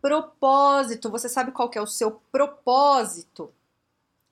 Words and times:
Propósito. 0.00 1.10
Você 1.10 1.28
sabe 1.28 1.52
qual 1.52 1.68
que 1.68 1.78
é 1.78 1.82
o 1.82 1.86
seu 1.86 2.20
propósito? 2.32 3.52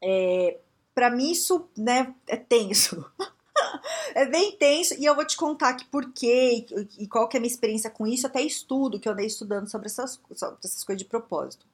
É, 0.02 0.58
para 0.94 1.10
mim 1.10 1.30
isso, 1.30 1.68
né, 1.76 2.14
é 2.26 2.36
tenso. 2.36 3.04
é 4.14 4.26
bem 4.26 4.56
tenso 4.56 4.94
e 4.98 5.04
eu 5.04 5.14
vou 5.14 5.24
te 5.24 5.36
contar 5.36 5.70
aqui 5.70 5.84
por 5.84 6.12
quê 6.12 6.66
e, 6.70 7.04
e, 7.04 7.08
qual 7.08 7.28
que 7.28 7.36
é 7.36 7.38
a 7.38 7.40
minha 7.40 7.52
experiência 7.52 7.90
com 7.90 8.06
isso, 8.06 8.26
até 8.26 8.40
estudo 8.42 8.98
que 8.98 9.08
eu 9.08 9.12
andei 9.12 9.26
estudando 9.26 9.70
sobre 9.70 9.86
essas, 9.86 10.20
sobre 10.34 10.58
essas 10.64 10.84
coisas 10.84 11.02
de 11.02 11.08
propósito. 11.08 11.66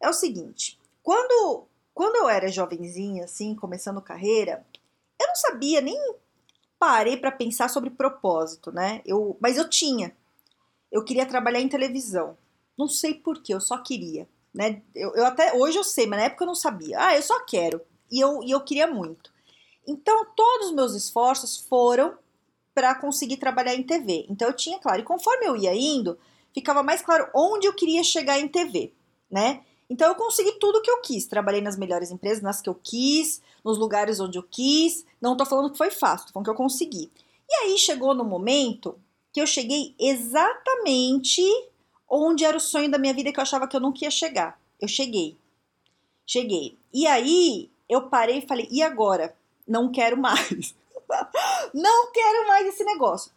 É 0.00 0.08
o 0.08 0.12
seguinte, 0.12 0.78
quando, 1.02 1.66
quando 1.94 2.16
eu 2.16 2.28
era 2.28 2.48
jovenzinha, 2.48 3.24
assim, 3.24 3.54
começando 3.54 4.00
carreira, 4.00 4.64
eu 5.20 5.28
não 5.28 5.36
sabia 5.36 5.80
nem 5.80 5.98
parei 6.78 7.16
para 7.16 7.32
pensar 7.32 7.68
sobre 7.68 7.90
propósito, 7.90 8.70
né? 8.70 9.00
Eu, 9.04 9.36
mas 9.40 9.56
eu 9.56 9.68
tinha. 9.68 10.14
Eu 10.90 11.04
queria 11.04 11.26
trabalhar 11.26 11.60
em 11.60 11.68
televisão. 11.68 12.36
Não 12.76 12.88
sei 12.88 13.14
porquê, 13.14 13.54
eu 13.54 13.60
só 13.60 13.78
queria. 13.78 14.28
Né? 14.52 14.82
Eu, 14.94 15.14
eu, 15.14 15.26
até 15.26 15.54
hoje 15.54 15.78
eu 15.78 15.84
sei, 15.84 16.06
mas 16.06 16.18
na 16.18 16.26
época 16.26 16.44
eu 16.44 16.48
não 16.48 16.54
sabia. 16.54 16.96
Ah, 16.98 17.16
eu 17.16 17.22
só 17.22 17.44
quero. 17.44 17.80
E 18.10 18.20
eu, 18.20 18.42
e 18.42 18.50
eu 18.50 18.60
queria 18.62 18.86
muito. 18.86 19.30
Então, 19.86 20.26
todos 20.34 20.68
os 20.68 20.74
meus 20.74 20.94
esforços 20.94 21.56
foram 21.56 22.16
para 22.74 22.94
conseguir 22.94 23.36
trabalhar 23.36 23.74
em 23.74 23.82
TV. 23.82 24.26
Então, 24.28 24.48
eu 24.48 24.54
tinha 24.54 24.78
claro. 24.78 25.00
E 25.00 25.04
conforme 25.04 25.46
eu 25.46 25.56
ia 25.56 25.74
indo, 25.74 26.18
ficava 26.52 26.82
mais 26.82 27.02
claro 27.02 27.28
onde 27.34 27.66
eu 27.66 27.74
queria 27.74 28.02
chegar 28.02 28.38
em 28.38 28.48
TV, 28.48 28.92
né? 29.30 29.62
Então, 29.88 30.08
eu 30.08 30.14
consegui 30.14 30.52
tudo 30.52 30.82
que 30.82 30.90
eu 30.90 31.00
quis. 31.00 31.26
Trabalhei 31.26 31.60
nas 31.60 31.76
melhores 31.76 32.10
empresas, 32.10 32.42
nas 32.42 32.60
que 32.60 32.68
eu 32.68 32.74
quis, 32.74 33.40
nos 33.64 33.78
lugares 33.78 34.18
onde 34.18 34.38
eu 34.38 34.42
quis. 34.42 35.04
Não 35.20 35.36
tô 35.36 35.46
falando 35.46 35.70
que 35.70 35.78
foi 35.78 35.90
fácil, 35.90 36.32
tô 36.32 36.42
que 36.42 36.50
eu 36.50 36.54
consegui. 36.54 37.10
E 37.48 37.54
aí, 37.62 37.78
chegou 37.78 38.14
no 38.14 38.24
momento 38.24 38.98
que 39.32 39.40
eu 39.40 39.46
cheguei 39.46 39.94
exatamente 39.98 41.42
onde 42.08 42.44
era 42.44 42.56
o 42.56 42.60
sonho 42.60 42.90
da 42.90 42.98
minha 42.98 43.14
vida 43.14 43.32
que 43.32 43.38
eu 43.38 43.42
achava 43.42 43.66
que 43.66 43.76
eu 43.76 43.80
nunca 43.80 44.04
ia 44.04 44.10
chegar. 44.10 44.60
Eu 44.80 44.88
cheguei. 44.88 45.36
Cheguei. 46.26 46.76
E 46.92 47.06
aí 47.06 47.70
eu 47.88 48.08
parei 48.08 48.38
e 48.38 48.46
falei: 48.46 48.68
e 48.70 48.82
agora? 48.82 49.36
Não 49.66 49.90
quero 49.90 50.16
mais. 50.16 50.74
não 51.74 52.12
quero 52.12 52.46
mais 52.48 52.66
esse 52.66 52.84
negócio. 52.84 53.32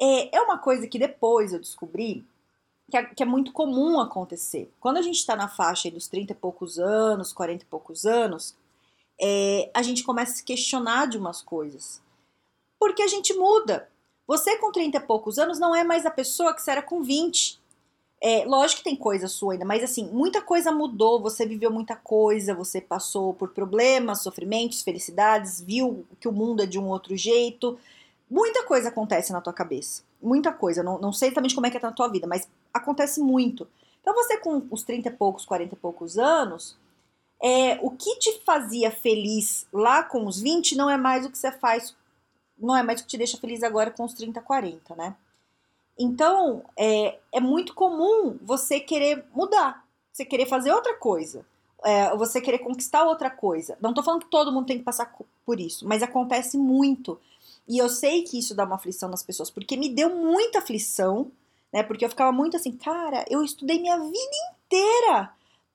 É, 0.00 0.36
é 0.36 0.40
uma 0.40 0.58
coisa 0.58 0.86
que 0.86 0.98
depois 0.98 1.52
eu 1.52 1.58
descobri 1.58 2.24
que 2.90 2.96
é, 2.96 3.04
que 3.04 3.22
é 3.22 3.26
muito 3.26 3.52
comum 3.52 4.00
acontecer. 4.00 4.72
Quando 4.80 4.96
a 4.96 5.02
gente 5.02 5.16
está 5.16 5.36
na 5.36 5.48
faixa 5.48 5.90
dos 5.90 6.08
30 6.08 6.32
e 6.32 6.36
poucos 6.36 6.78
anos, 6.78 7.32
40 7.32 7.64
e 7.64 7.66
poucos 7.66 8.06
anos, 8.06 8.56
é, 9.20 9.70
a 9.74 9.82
gente 9.82 10.04
começa 10.04 10.32
a 10.32 10.36
se 10.36 10.44
questionar 10.44 11.06
de 11.06 11.18
umas 11.18 11.42
coisas. 11.42 12.00
Porque 12.78 13.02
a 13.02 13.08
gente 13.08 13.34
muda. 13.34 13.90
Você 14.26 14.56
com 14.56 14.72
30 14.72 14.96
e 14.96 15.00
poucos 15.00 15.38
anos 15.38 15.58
não 15.58 15.74
é 15.74 15.84
mais 15.84 16.06
a 16.06 16.10
pessoa 16.10 16.54
que 16.54 16.62
você 16.62 16.70
era 16.70 16.82
com 16.82 17.02
20. 17.02 17.57
É, 18.20 18.44
lógico 18.44 18.78
que 18.78 18.90
tem 18.90 18.96
coisa 18.96 19.28
sua 19.28 19.52
ainda, 19.52 19.64
mas 19.64 19.84
assim, 19.84 20.08
muita 20.08 20.42
coisa 20.42 20.72
mudou, 20.72 21.20
você 21.20 21.46
viveu 21.46 21.70
muita 21.70 21.94
coisa, 21.94 22.52
você 22.52 22.80
passou 22.80 23.32
por 23.32 23.50
problemas, 23.50 24.22
sofrimentos, 24.22 24.82
felicidades, 24.82 25.60
viu 25.60 26.04
que 26.18 26.26
o 26.26 26.32
mundo 26.32 26.62
é 26.62 26.66
de 26.66 26.78
um 26.80 26.88
outro 26.88 27.16
jeito. 27.16 27.78
Muita 28.28 28.64
coisa 28.64 28.88
acontece 28.88 29.32
na 29.32 29.40
tua 29.40 29.52
cabeça. 29.52 30.02
Muita 30.20 30.52
coisa. 30.52 30.82
Não, 30.82 30.98
não 30.98 31.12
sei 31.12 31.28
exatamente 31.28 31.54
como 31.54 31.66
é 31.66 31.70
que 31.70 31.76
é 31.76 31.80
na 31.80 31.92
tua 31.92 32.08
vida, 32.08 32.26
mas 32.26 32.48
acontece 32.74 33.20
muito. 33.20 33.68
Então 34.00 34.14
você 34.14 34.36
com 34.38 34.66
os 34.70 34.82
30 34.82 35.08
e 35.08 35.12
poucos, 35.12 35.44
40 35.44 35.74
e 35.74 35.78
poucos 35.78 36.18
anos, 36.18 36.76
é, 37.40 37.78
o 37.82 37.90
que 37.90 38.18
te 38.18 38.40
fazia 38.44 38.90
feliz 38.90 39.66
lá 39.72 40.02
com 40.02 40.26
os 40.26 40.40
20 40.40 40.76
não 40.76 40.90
é 40.90 40.96
mais 40.96 41.24
o 41.24 41.30
que 41.30 41.38
você 41.38 41.52
faz, 41.52 41.94
não 42.58 42.76
é 42.76 42.82
mais 42.82 43.00
o 43.00 43.04
que 43.04 43.10
te 43.10 43.18
deixa 43.18 43.38
feliz 43.38 43.62
agora 43.62 43.92
com 43.92 44.04
os 44.04 44.12
30, 44.12 44.40
40, 44.40 44.96
né? 44.96 45.14
Então, 45.98 46.62
é, 46.76 47.18
é 47.32 47.40
muito 47.40 47.74
comum 47.74 48.38
você 48.42 48.78
querer 48.78 49.24
mudar, 49.34 49.84
você 50.12 50.24
querer 50.24 50.46
fazer 50.46 50.72
outra 50.72 50.94
coisa, 50.94 51.44
é, 51.84 52.14
você 52.16 52.40
querer 52.40 52.58
conquistar 52.58 53.04
outra 53.04 53.30
coisa. 53.30 53.76
Não 53.80 53.92
tô 53.92 54.02
falando 54.02 54.22
que 54.22 54.30
todo 54.30 54.52
mundo 54.52 54.66
tem 54.66 54.78
que 54.78 54.84
passar 54.84 55.12
por 55.44 55.58
isso, 55.60 55.86
mas 55.86 56.02
acontece 56.02 56.56
muito. 56.56 57.18
E 57.66 57.78
eu 57.78 57.88
sei 57.88 58.22
que 58.22 58.38
isso 58.38 58.54
dá 58.54 58.64
uma 58.64 58.76
aflição 58.76 59.08
nas 59.08 59.22
pessoas, 59.22 59.50
porque 59.50 59.76
me 59.76 59.88
deu 59.88 60.14
muita 60.14 60.60
aflição, 60.60 61.30
né? 61.72 61.82
Porque 61.82 62.04
eu 62.04 62.08
ficava 62.08 62.32
muito 62.32 62.56
assim, 62.56 62.72
cara, 62.72 63.24
eu 63.28 63.42
estudei 63.42 63.78
minha 63.80 63.98
vida 63.98 64.36
inteira 64.66 65.32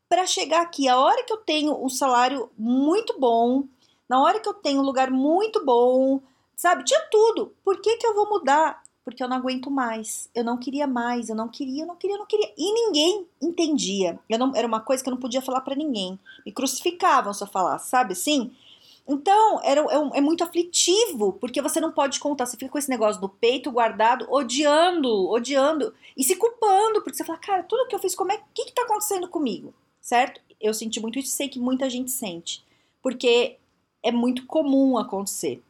para 0.09 0.25
chegar 0.25 0.61
aqui. 0.61 0.87
A 0.87 0.97
hora 0.97 1.23
que 1.23 1.33
eu 1.33 1.37
tenho 1.37 1.83
um 1.83 1.89
salário 1.89 2.49
muito 2.57 3.19
bom, 3.19 3.63
na 4.07 4.21
hora 4.21 4.39
que 4.39 4.47
eu 4.47 4.53
tenho 4.53 4.81
um 4.81 4.85
lugar 4.85 5.11
muito 5.11 5.63
bom, 5.65 6.21
sabe? 6.55 6.83
Tinha 6.83 7.01
tudo. 7.11 7.53
Por 7.63 7.81
que, 7.81 7.97
que 7.97 8.05
eu 8.05 8.13
vou 8.13 8.29
mudar? 8.29 8.82
Porque 9.03 9.23
eu 9.23 9.27
não 9.27 9.37
aguento 9.37 9.69
mais. 9.69 10.29
Eu 10.33 10.43
não 10.43 10.57
queria 10.57 10.87
mais, 10.87 11.29
eu 11.29 11.35
não 11.35 11.47
queria, 11.47 11.83
eu 11.83 11.87
não 11.87 11.95
queria, 11.95 12.15
eu 12.15 12.19
não 12.19 12.25
queria. 12.25 12.53
E 12.57 12.73
ninguém 12.73 13.27
entendia. 13.41 14.19
Eu 14.29 14.39
não, 14.39 14.55
era 14.55 14.67
uma 14.67 14.79
coisa 14.79 15.03
que 15.03 15.09
eu 15.09 15.13
não 15.13 15.19
podia 15.19 15.41
falar 15.41 15.61
para 15.61 15.75
ninguém. 15.75 16.17
Me 16.45 16.51
crucificavam 16.51 17.33
se 17.33 17.43
eu 17.43 17.47
falasse, 17.47 17.89
sabe 17.89 18.13
assim? 18.13 18.51
Então, 19.05 19.59
era, 19.63 19.81
é, 19.81 20.17
é, 20.17 20.21
muito 20.21 20.43
aflitivo, 20.43 21.33
porque 21.33 21.61
você 21.61 21.81
não 21.81 21.91
pode 21.91 22.19
contar, 22.19 22.45
você 22.45 22.55
fica 22.55 22.71
com 22.71 22.77
esse 22.77 22.89
negócio 22.89 23.19
do 23.19 23.27
peito 23.27 23.69
guardado, 23.69 24.25
odiando, 24.31 25.29
odiando, 25.29 25.93
e 26.15 26.23
se 26.23 26.37
culpando, 26.37 27.01
porque 27.01 27.17
você 27.17 27.25
fala, 27.25 27.37
cara, 27.37 27.63
tudo 27.63 27.87
que 27.87 27.95
eu 27.95 27.99
fiz, 27.99 28.15
como 28.15 28.31
é, 28.31 28.41
que, 28.53 28.65
que 28.65 28.73
tá 28.73 28.83
acontecendo 28.83 29.27
comigo? 29.27 29.73
Certo? 29.99 30.39
Eu 30.59 30.73
senti 30.73 31.01
muito 31.01 31.19
isso, 31.19 31.35
sei 31.35 31.49
que 31.49 31.59
muita 31.59 31.89
gente 31.89 32.11
sente, 32.11 32.63
porque 33.01 33.57
é 34.01 34.11
muito 34.11 34.45
comum 34.45 34.97
acontecer. 34.97 35.61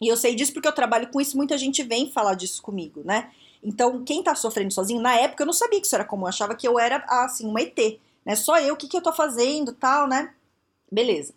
E 0.00 0.08
eu 0.08 0.16
sei 0.16 0.34
disso 0.34 0.52
porque 0.52 0.66
eu 0.66 0.74
trabalho 0.74 1.10
com 1.10 1.20
isso, 1.20 1.36
muita 1.36 1.58
gente 1.58 1.82
vem 1.82 2.10
falar 2.10 2.34
disso 2.34 2.62
comigo, 2.62 3.02
né? 3.04 3.30
Então, 3.62 4.02
quem 4.02 4.22
tá 4.22 4.34
sofrendo 4.34 4.72
sozinho, 4.72 5.00
na 5.00 5.14
época 5.14 5.42
eu 5.42 5.46
não 5.46 5.52
sabia 5.52 5.80
que 5.80 5.86
isso 5.86 5.94
era 5.94 6.04
comum, 6.04 6.22
eu 6.22 6.28
achava 6.28 6.54
que 6.54 6.66
eu 6.66 6.78
era, 6.78 7.04
assim, 7.08 7.46
uma 7.46 7.60
ET, 7.60 8.00
né? 8.24 8.34
Só 8.34 8.58
eu, 8.58 8.74
o 8.74 8.76
que, 8.76 8.88
que 8.88 8.96
eu 8.96 9.02
tô 9.02 9.12
fazendo, 9.12 9.72
tal, 9.72 10.08
né? 10.08 10.34
Beleza. 10.90 11.34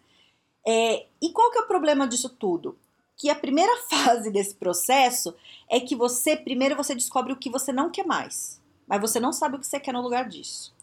É, 0.66 1.06
e 1.22 1.29
qual 1.31 1.52
que 1.52 1.57
é 1.57 1.62
o 1.62 1.68
problema 1.68 2.07
disso 2.07 2.29
tudo? 2.29 2.78
Que 3.18 3.29
a 3.29 3.35
primeira 3.35 3.75
fase 3.90 4.31
desse 4.31 4.56
processo 4.56 5.35
é 5.69 5.79
que 5.79 5.96
você, 5.96 6.38
primeiro 6.38 6.75
você 6.75 6.96
descobre 6.96 7.34
o 7.34 7.38
que 7.38 7.50
você 7.50 7.73
não 7.73 7.90
quer 7.90 8.06
mais, 8.06 8.62
mas 8.88 9.02
você 9.02 9.19
não 9.19 9.34
sabe 9.34 9.57
o 9.57 9.59
que 9.59 9.68
você 9.68 9.79
quer 9.79 9.94
no 9.94 10.02
lugar 10.02 10.29
disso. 10.29 10.73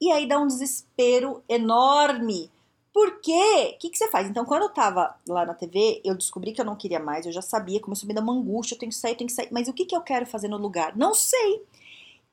E 0.00 0.10
aí 0.10 0.26
dá 0.26 0.38
um 0.38 0.48
desespero 0.48 1.42
enorme, 1.48 2.50
porque, 2.94 3.74
o 3.74 3.78
que, 3.80 3.90
que 3.90 3.98
você 3.98 4.08
faz? 4.08 4.30
Então, 4.30 4.44
quando 4.44 4.62
eu 4.62 4.68
tava 4.68 5.16
lá 5.28 5.44
na 5.44 5.52
TV, 5.52 6.00
eu 6.04 6.14
descobri 6.14 6.52
que 6.52 6.60
eu 6.60 6.64
não 6.64 6.76
queria 6.76 7.00
mais, 7.00 7.26
eu 7.26 7.32
já 7.32 7.42
sabia, 7.42 7.80
começou 7.80 8.06
a 8.06 8.08
me 8.08 8.14
dar 8.14 8.20
uma 8.20 8.32
angústia, 8.32 8.76
eu 8.76 8.78
tenho 8.78 8.92
que 8.92 8.96
sair, 8.96 9.14
eu 9.14 9.16
tenho 9.16 9.26
que 9.26 9.34
sair, 9.34 9.48
mas 9.50 9.66
o 9.66 9.72
que, 9.72 9.84
que 9.84 9.96
eu 9.96 10.00
quero 10.00 10.24
fazer 10.24 10.46
no 10.46 10.56
lugar? 10.56 10.96
Não 10.96 11.12
sei. 11.12 11.60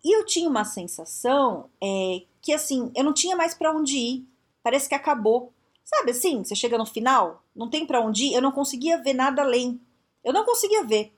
E 0.06 0.16
eu 0.16 0.24
tinha 0.24 0.48
uma 0.48 0.64
sensação 0.64 1.68
é, 1.82 2.22
que, 2.44 2.54
assim, 2.54 2.92
eu 2.96 3.04
não 3.04 3.12
tinha 3.12 3.36
mais 3.36 3.56
para 3.56 3.72
onde 3.72 3.98
ir, 3.98 4.28
parece 4.62 4.88
que 4.88 4.94
acabou. 4.94 5.52
Sabe 5.84 6.12
assim, 6.12 6.44
você 6.44 6.54
chega 6.54 6.78
no 6.78 6.86
final, 6.86 7.42
não 7.56 7.68
tem 7.68 7.84
para 7.84 8.00
onde 8.00 8.26
ir, 8.26 8.34
eu 8.36 8.42
não 8.42 8.52
conseguia 8.52 9.02
ver 9.02 9.16
nada 9.16 9.42
além. 9.42 9.82
Eu 10.24 10.32
não 10.32 10.46
conseguia 10.46 10.84
ver. 10.84 11.12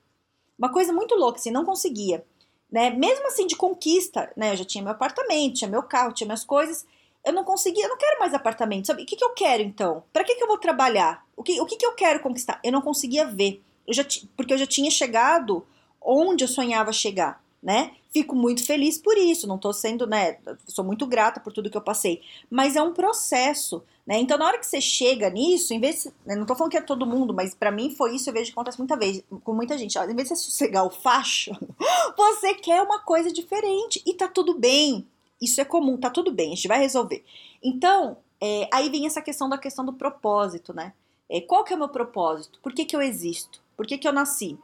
Uma 0.57 0.71
coisa 0.71 0.93
muito 0.93 1.15
louca, 1.15 1.37
assim, 1.37 1.51
não 1.51 1.65
conseguia. 1.65 2.25
Né? 2.71 2.91
Mesmo 2.91 3.27
assim, 3.27 3.45
de 3.45 3.57
conquista, 3.57 4.31
né? 4.37 4.53
Eu 4.53 4.57
já 4.57 4.63
tinha 4.63 4.81
meu 4.81 4.93
apartamento, 4.93 5.55
tinha 5.55 5.69
meu 5.69 5.83
carro, 5.83 6.13
tinha 6.13 6.25
minhas 6.25 6.45
coisas, 6.45 6.85
eu 7.25 7.31
não 7.31 7.43
consegui, 7.43 7.81
eu 7.81 7.90
não 7.90 7.97
quero 7.97 8.20
mais 8.20 8.34
apartamento, 8.34 8.87
sabe? 8.87 9.03
O 9.03 9.05
que, 9.05 9.16
que 9.16 9.23
eu 9.23 9.31
quero 9.31 9.64
então? 9.64 10.03
Para 10.11 10.23
que, 10.23 10.35
que 10.35 10.43
eu 10.43 10.47
vou 10.47 10.58
trabalhar? 10.58 11.25
O 11.35 11.43
que, 11.43 11.59
o 11.61 11.66
que, 11.66 11.78
que 11.78 11.85
eu 11.85 11.93
quero 11.93 12.20
conquistar? 12.20 12.59
Eu 12.64 12.72
não 12.72 12.81
conseguia 12.81 13.25
ver, 13.25 13.61
eu 13.87 13.93
já 13.93 14.03
porque 14.35 14.53
eu 14.53 14.58
já 14.58 14.67
tinha 14.67 14.91
chegado 14.91 15.66
onde 16.02 16.43
eu 16.43 16.47
sonhava 16.47 16.91
chegar, 16.91 17.41
né? 17.61 17.91
Fico 18.11 18.35
muito 18.35 18.66
feliz 18.66 18.97
por 18.97 19.17
isso, 19.17 19.47
não 19.47 19.58
tô 19.58 19.72
sendo, 19.72 20.05
né? 20.05 20.37
Sou 20.67 20.84
muito 20.84 21.08
grata 21.08 21.40
por 21.40 21.53
tudo 21.53 21.70
que 21.70 21.78
eu 21.78 21.81
passei, 21.81 22.22
mas 22.49 22.75
é 22.75 22.81
um 22.81 22.93
processo, 22.93 23.81
né? 24.05 24.20
Então, 24.20 24.37
na 24.37 24.46
hora 24.46 24.59
que 24.59 24.66
você 24.66 24.81
chega 24.81 25.29
nisso, 25.29 25.73
em 25.73 25.79
vez, 25.79 26.05
né, 26.25 26.35
não 26.35 26.46
tô 26.46 26.53
falando 26.55 26.72
que 26.72 26.78
é 26.78 26.81
todo 26.81 27.05
mundo, 27.08 27.34
mas 27.34 27.55
para 27.55 27.72
mim 27.72 27.96
foi 27.96 28.16
isso, 28.16 28.29
eu 28.29 28.34
vejo 28.34 28.47
que 28.47 28.52
acontece 28.52 28.78
muita 28.78 28.97
vez, 28.97 29.23
com 29.43 29.53
muita 29.53 29.78
gente. 29.78 29.97
Ó, 29.97 30.03
em 30.03 30.14
vez 30.14 30.28
de 30.28 30.35
você 30.35 30.43
sossegar 30.43 30.85
o 30.85 30.91
facho, 30.91 31.52
você 32.17 32.53
quer 32.53 32.81
uma 32.81 32.99
coisa 32.99 33.31
diferente 33.31 34.03
e 34.05 34.14
tá 34.14 34.28
tudo 34.28 34.59
bem, 34.59 35.08
isso 35.43 35.59
é 35.61 35.66
comum, 35.66 35.97
tá 35.97 36.09
tudo 36.09 36.31
bem, 36.31 36.53
a 36.53 36.55
gente 36.55 36.67
vai 36.67 36.79
resolver. 36.79 37.23
Então, 37.61 38.17
é, 38.41 38.67
aí 38.72 38.90
vem 38.90 39.05
essa 39.05 39.22
questão 39.22 39.49
da 39.49 39.57
questão 39.57 39.85
do 39.85 39.93
propósito, 39.93 40.73
né? 40.73 40.93
É, 41.29 41.41
qual 41.41 41.63
que 41.63 41.73
é 41.73 41.75
o 41.75 41.79
meu 41.79 41.90
propósito? 41.90 42.59
Por 42.61 42.73
que, 42.73 42.85
que 42.85 42.95
eu 42.95 43.01
existo? 43.01 43.61
Por 43.75 43.87
que, 43.87 43.97
que 43.97 44.07
eu 44.07 44.13
nasci? 44.13 44.57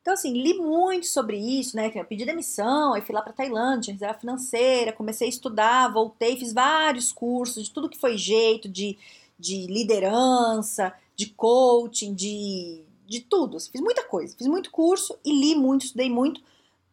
Então, 0.00 0.14
assim, 0.14 0.32
li 0.32 0.54
muito 0.54 1.06
sobre 1.06 1.36
isso, 1.36 1.76
né? 1.76 1.92
Eu 1.94 2.04
pedi 2.04 2.24
demissão, 2.24 2.94
aí 2.94 3.02
fui 3.02 3.14
lá 3.14 3.20
para 3.20 3.32
Tailândia, 3.32 3.92
reserva 3.92 4.18
financeira, 4.18 4.92
comecei 4.92 5.26
a 5.26 5.30
estudar, 5.30 5.92
voltei, 5.92 6.36
fiz 6.36 6.52
vários 6.52 7.12
cursos 7.12 7.64
de 7.64 7.70
tudo 7.70 7.90
que 7.90 7.98
foi 7.98 8.16
jeito, 8.16 8.68
de, 8.68 8.96
de 9.38 9.66
liderança, 9.66 10.94
de 11.14 11.26
coaching, 11.26 12.14
de, 12.14 12.82
de 13.06 13.20
tudo. 13.20 13.58
Assim, 13.58 13.70
fiz 13.70 13.80
muita 13.80 14.02
coisa, 14.04 14.34
fiz 14.36 14.46
muito 14.46 14.70
curso 14.70 15.18
e 15.24 15.30
li 15.30 15.54
muito, 15.54 15.84
estudei 15.84 16.08
muito, 16.08 16.40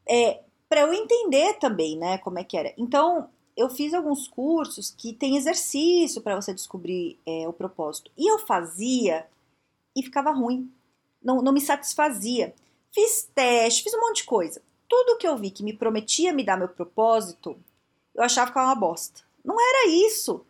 é, 0.07 0.41
para 0.75 0.81
eu 0.81 0.93
entender 0.93 1.53
também, 1.53 1.97
né, 1.97 2.17
como 2.17 2.37
é 2.37 2.43
que 2.43 2.57
era. 2.57 2.73
Então, 2.77 3.29
eu 3.55 3.69
fiz 3.69 3.93
alguns 3.93 4.27
cursos 4.27 4.93
que 4.97 5.13
tem 5.13 5.37
exercício 5.37 6.21
para 6.21 6.35
você 6.35 6.53
descobrir 6.53 7.17
é, 7.25 7.47
o 7.47 7.53
propósito. 7.53 8.11
E 8.17 8.29
eu 8.29 8.39
fazia 8.39 9.25
e 9.95 10.03
ficava 10.03 10.31
ruim. 10.31 10.69
Não, 11.23 11.41
não 11.41 11.53
me 11.53 11.61
satisfazia. 11.61 12.53
Fiz 12.93 13.29
teste, 13.33 13.83
fiz 13.83 13.93
um 13.93 14.01
monte 14.01 14.17
de 14.17 14.23
coisa. 14.25 14.61
Tudo 14.89 15.17
que 15.17 15.25
eu 15.25 15.37
vi 15.37 15.49
que 15.49 15.63
me 15.63 15.71
prometia 15.71 16.33
me 16.33 16.43
dar 16.43 16.57
meu 16.57 16.67
propósito, 16.67 17.57
eu 18.13 18.21
achava 18.21 18.51
que 18.51 18.57
era 18.57 18.67
uma 18.67 18.75
bosta. 18.75 19.21
Não 19.45 19.55
era 19.57 19.87
isso. 19.87 20.45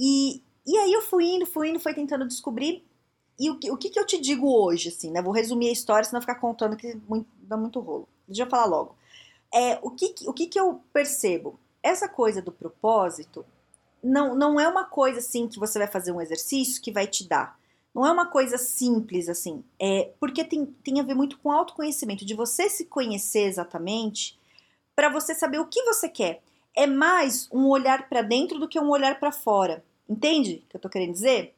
E, 0.00 0.42
e 0.66 0.76
aí 0.78 0.92
eu 0.92 1.02
fui 1.02 1.26
indo, 1.26 1.46
fui 1.46 1.70
indo, 1.70 1.78
fui 1.78 1.94
tentando 1.94 2.26
descobrir. 2.26 2.82
E 3.38 3.48
o 3.48 3.56
que, 3.56 3.70
o 3.70 3.76
que, 3.76 3.88
que 3.88 4.00
eu 4.00 4.04
te 4.04 4.20
digo 4.20 4.52
hoje, 4.52 4.88
assim, 4.88 5.12
né? 5.12 5.22
Vou 5.22 5.32
resumir 5.32 5.68
a 5.68 5.72
história, 5.72 6.02
senão 6.02 6.20
ficar 6.20 6.40
contando 6.40 6.76
que 6.76 6.96
muito, 7.08 7.28
dá 7.38 7.56
muito 7.56 7.78
rolo. 7.78 8.08
Deixa 8.26 8.42
eu 8.42 8.50
falar 8.50 8.66
logo. 8.66 8.98
É, 9.52 9.78
o 9.82 9.90
que, 9.90 10.14
o 10.26 10.32
que, 10.32 10.46
que 10.46 10.60
eu 10.60 10.80
percebo? 10.92 11.58
essa 11.82 12.08
coisa 12.08 12.42
do 12.42 12.52
propósito 12.52 13.44
não, 14.02 14.34
não 14.34 14.58
é 14.58 14.66
uma 14.68 14.84
coisa 14.84 15.18
assim 15.18 15.48
que 15.48 15.58
você 15.58 15.78
vai 15.78 15.88
fazer 15.88 16.12
um 16.12 16.20
exercício 16.20 16.80
que 16.80 16.92
vai 16.92 17.06
te 17.06 17.26
dar. 17.26 17.58
Não 17.94 18.06
é 18.06 18.12
uma 18.12 18.26
coisa 18.26 18.56
simples 18.56 19.28
assim. 19.28 19.64
É 19.78 20.10
porque 20.18 20.44
tem, 20.44 20.64
tem 20.64 21.00
a 21.00 21.02
ver 21.02 21.14
muito 21.14 21.38
com 21.38 21.50
autoconhecimento, 21.50 22.24
de 22.24 22.34
você 22.34 22.68
se 22.68 22.86
conhecer 22.86 23.44
exatamente 23.44 24.38
para 24.94 25.08
você 25.08 25.34
saber 25.34 25.58
o 25.58 25.66
que 25.66 25.82
você 25.82 26.08
quer. 26.08 26.42
É 26.74 26.86
mais 26.86 27.48
um 27.52 27.66
olhar 27.66 28.08
para 28.08 28.22
dentro 28.22 28.58
do 28.58 28.68
que 28.68 28.78
um 28.78 28.90
olhar 28.90 29.18
para 29.18 29.32
fora. 29.32 29.84
Entende 30.08 30.62
o 30.64 30.70
que 30.70 30.76
eu 30.76 30.80
tô 30.80 30.88
querendo 30.88 31.12
dizer? 31.12 31.54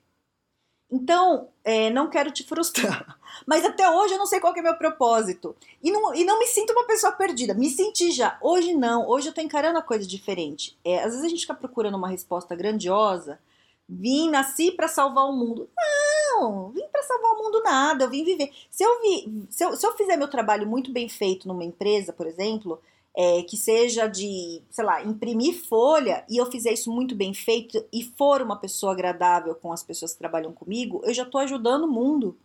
Então, 0.92 1.48
é, 1.64 1.88
não 1.88 2.10
quero 2.10 2.30
te 2.30 2.44
frustrar. 2.44 3.18
Mas 3.46 3.64
até 3.64 3.88
hoje 3.88 4.12
eu 4.12 4.18
não 4.18 4.26
sei 4.26 4.38
qual 4.38 4.54
é 4.54 4.60
meu 4.60 4.76
propósito. 4.76 5.56
E 5.82 5.90
não, 5.90 6.14
e 6.14 6.22
não 6.22 6.38
me 6.38 6.46
sinto 6.46 6.70
uma 6.72 6.86
pessoa 6.86 7.12
perdida. 7.12 7.54
Me 7.54 7.70
senti 7.70 8.10
já. 8.10 8.36
Hoje 8.42 8.74
não. 8.74 9.08
Hoje 9.08 9.28
eu 9.28 9.32
tô 9.32 9.40
encarando 9.40 9.78
a 9.78 9.82
coisa 9.82 10.06
diferente. 10.06 10.76
É, 10.84 10.98
às 10.98 11.12
vezes 11.12 11.24
a 11.24 11.28
gente 11.28 11.40
fica 11.40 11.54
procurando 11.54 11.96
uma 11.96 12.08
resposta 12.08 12.54
grandiosa. 12.54 13.40
Vim, 13.88 14.28
nasci 14.28 14.70
para 14.70 14.86
salvar 14.86 15.24
o 15.24 15.32
mundo. 15.32 15.66
Não, 15.74 16.68
vim 16.68 16.86
para 16.92 17.02
salvar 17.02 17.32
o 17.32 17.42
mundo 17.42 17.62
nada. 17.62 18.04
Eu 18.04 18.10
vim 18.10 18.22
viver. 18.22 18.52
Se 18.70 18.84
eu, 18.84 19.00
vi, 19.00 19.46
se, 19.48 19.64
eu, 19.64 19.74
se 19.74 19.86
eu 19.86 19.96
fizer 19.96 20.16
meu 20.18 20.28
trabalho 20.28 20.66
muito 20.66 20.92
bem 20.92 21.08
feito 21.08 21.48
numa 21.48 21.64
empresa, 21.64 22.12
por 22.12 22.26
exemplo, 22.26 22.78
é, 23.14 23.42
que 23.42 23.56
seja 23.56 24.06
de, 24.06 24.62
sei 24.70 24.84
lá, 24.84 25.02
imprimir 25.02 25.66
folha 25.68 26.24
e 26.28 26.38
eu 26.38 26.50
fizer 26.50 26.72
isso 26.72 26.90
muito 26.90 27.14
bem 27.14 27.34
feito 27.34 27.84
e 27.92 28.02
for 28.02 28.40
uma 28.40 28.56
pessoa 28.56 28.92
agradável 28.92 29.54
com 29.54 29.72
as 29.72 29.82
pessoas 29.82 30.12
que 30.12 30.18
trabalham 30.18 30.52
comigo, 30.52 31.02
eu 31.04 31.12
já 31.12 31.22
estou 31.22 31.40
ajudando 31.40 31.84
o 31.84 31.92
mundo. 31.92 32.38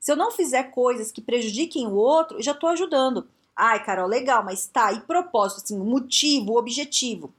Se 0.00 0.12
eu 0.12 0.16
não 0.16 0.30
fizer 0.30 0.64
coisas 0.64 1.12
que 1.12 1.20
prejudiquem 1.20 1.86
o 1.86 1.94
outro, 1.94 2.38
eu 2.38 2.42
já 2.42 2.52
estou 2.52 2.70
ajudando. 2.70 3.28
Ai, 3.56 3.84
Carol, 3.84 4.08
legal, 4.08 4.44
mas 4.44 4.66
tá, 4.66 4.92
e 4.92 5.00
propósito, 5.00 5.62
assim, 5.62 5.78
motivo, 5.78 6.58
objetivo. 6.58 7.32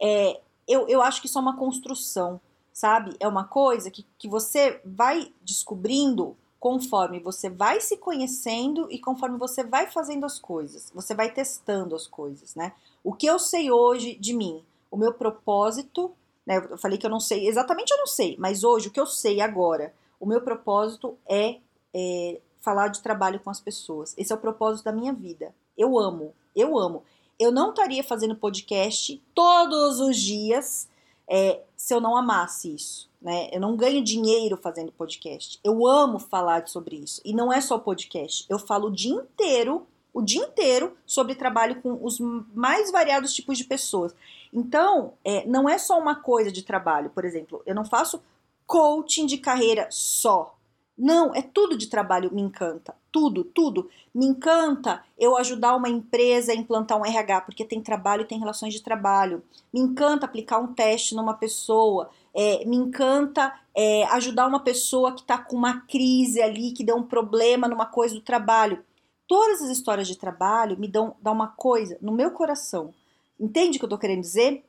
É, 0.00 0.40
eu, 0.68 0.86
eu 0.88 1.02
acho 1.02 1.20
que 1.20 1.26
isso 1.26 1.38
é 1.38 1.42
uma 1.42 1.56
construção, 1.56 2.40
sabe? 2.72 3.16
É 3.18 3.26
uma 3.26 3.44
coisa 3.44 3.90
que, 3.90 4.06
que 4.18 4.28
você 4.28 4.80
vai 4.84 5.32
descobrindo 5.42 6.36
conforme 6.60 7.18
você 7.18 7.48
vai 7.48 7.80
se 7.80 7.96
conhecendo 7.96 8.86
e 8.90 8.98
conforme 8.98 9.38
você 9.38 9.64
vai 9.64 9.90
fazendo 9.90 10.26
as 10.26 10.38
coisas, 10.38 10.92
você 10.94 11.14
vai 11.14 11.32
testando 11.32 11.96
as 11.96 12.06
coisas, 12.06 12.54
né? 12.54 12.74
O 13.02 13.14
que 13.14 13.26
eu 13.26 13.38
sei 13.38 13.70
hoje 13.70 14.14
de 14.16 14.34
mim, 14.34 14.62
o 14.90 14.96
meu 14.96 15.14
propósito, 15.14 16.12
né? 16.44 16.58
Eu 16.70 16.76
falei 16.76 16.98
que 16.98 17.06
eu 17.06 17.10
não 17.10 17.18
sei, 17.18 17.48
exatamente 17.48 17.90
eu 17.90 17.96
não 17.96 18.06
sei, 18.06 18.36
mas 18.38 18.62
hoje 18.62 18.88
o 18.88 18.90
que 18.90 19.00
eu 19.00 19.06
sei 19.06 19.40
agora, 19.40 19.94
o 20.20 20.26
meu 20.26 20.42
propósito 20.42 21.16
é, 21.26 21.56
é 21.94 22.38
falar 22.60 22.88
de 22.88 23.00
trabalho 23.00 23.40
com 23.40 23.48
as 23.48 23.58
pessoas. 23.58 24.14
Esse 24.18 24.30
é 24.30 24.36
o 24.36 24.38
propósito 24.38 24.84
da 24.84 24.92
minha 24.92 25.14
vida. 25.14 25.54
Eu 25.78 25.98
amo, 25.98 26.34
eu 26.54 26.78
amo. 26.78 27.02
Eu 27.38 27.50
não 27.50 27.70
estaria 27.70 28.04
fazendo 28.04 28.36
podcast 28.36 29.20
todos 29.34 29.98
os 29.98 30.14
dias 30.18 30.86
é, 31.26 31.62
se 31.74 31.94
eu 31.94 32.02
não 32.02 32.14
amasse 32.14 32.74
isso 32.74 33.09
né? 33.20 33.48
Eu 33.52 33.60
não 33.60 33.76
ganho 33.76 34.02
dinheiro 34.02 34.56
fazendo 34.56 34.92
podcast. 34.92 35.60
Eu 35.62 35.86
amo 35.86 36.18
falar 36.18 36.66
sobre 36.66 36.96
isso. 36.96 37.20
E 37.24 37.32
não 37.32 37.52
é 37.52 37.60
só 37.60 37.78
podcast. 37.78 38.46
Eu 38.48 38.58
falo 38.58 38.88
o 38.88 38.92
dia 38.92 39.12
inteiro, 39.12 39.86
o 40.12 40.22
dia 40.22 40.42
inteiro, 40.42 40.96
sobre 41.06 41.34
trabalho 41.34 41.80
com 41.82 41.98
os 42.02 42.18
mais 42.54 42.90
variados 42.90 43.34
tipos 43.34 43.58
de 43.58 43.64
pessoas. 43.64 44.14
Então, 44.52 45.12
é, 45.24 45.46
não 45.46 45.68
é 45.68 45.78
só 45.78 45.98
uma 45.98 46.14
coisa 46.14 46.50
de 46.50 46.62
trabalho. 46.62 47.10
Por 47.10 47.24
exemplo, 47.24 47.62
eu 47.66 47.74
não 47.74 47.84
faço 47.84 48.22
coaching 48.66 49.26
de 49.26 49.38
carreira 49.38 49.86
só. 49.90 50.54
Não, 50.96 51.34
é 51.34 51.40
tudo 51.40 51.78
de 51.78 51.86
trabalho 51.86 52.32
me 52.32 52.42
encanta. 52.42 52.94
Tudo, 53.10 53.42
tudo. 53.42 53.88
Me 54.14 54.26
encanta 54.26 55.02
eu 55.18 55.36
ajudar 55.36 55.74
uma 55.74 55.88
empresa 55.88 56.52
a 56.52 56.54
implantar 56.54 56.98
um 56.98 57.06
RH, 57.06 57.40
porque 57.40 57.64
tem 57.64 57.80
trabalho 57.80 58.22
e 58.22 58.26
tem 58.26 58.38
relações 58.38 58.74
de 58.74 58.82
trabalho. 58.82 59.42
Me 59.72 59.80
encanta 59.80 60.26
aplicar 60.26 60.58
um 60.58 60.74
teste 60.74 61.14
numa 61.14 61.34
pessoa. 61.34 62.10
É, 62.34 62.64
me 62.64 62.76
encanta 62.76 63.52
é, 63.74 64.04
ajudar 64.04 64.46
uma 64.46 64.60
pessoa 64.60 65.14
que 65.14 65.22
está 65.22 65.38
com 65.38 65.56
uma 65.56 65.80
crise 65.82 66.40
ali, 66.40 66.72
que 66.72 66.84
deu 66.84 66.96
um 66.96 67.02
problema 67.02 67.68
numa 67.68 67.86
coisa 67.86 68.14
do 68.14 68.20
trabalho. 68.20 68.84
Todas 69.26 69.62
as 69.62 69.70
histórias 69.70 70.08
de 70.08 70.16
trabalho 70.16 70.78
me 70.78 70.88
dão, 70.88 71.16
dão 71.20 71.32
uma 71.32 71.48
coisa 71.48 71.98
no 72.00 72.12
meu 72.12 72.30
coração. 72.30 72.92
Entende 73.38 73.76
o 73.76 73.80
que 73.80 73.84
eu 73.84 73.88
estou 73.88 73.98
querendo 73.98 74.20
dizer? 74.20 74.64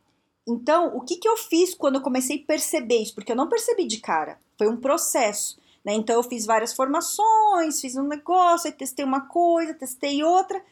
Então, 0.48 0.96
o 0.96 1.02
que, 1.02 1.18
que 1.18 1.28
eu 1.28 1.38
fiz 1.38 1.74
quando 1.74 1.96
eu 1.96 2.02
comecei 2.02 2.38
a 2.38 2.48
perceber 2.48 2.98
isso? 2.98 3.14
Porque 3.14 3.32
eu 3.32 3.36
não 3.36 3.50
percebi 3.50 3.86
de 3.86 4.00
cara, 4.00 4.40
foi 4.58 4.68
um 4.68 4.78
processo. 4.78 5.60
Né? 5.84 5.94
Então, 5.94 6.16
eu 6.16 6.24
fiz 6.24 6.46
várias 6.46 6.74
formações, 6.74 7.82
fiz 7.82 7.96
um 7.96 8.08
negócio, 8.08 8.68
aí 8.68 8.76
testei 8.76 9.06
uma 9.06 9.22
coisa, 9.22 9.74
testei 9.74 10.24
outra, 10.24 10.64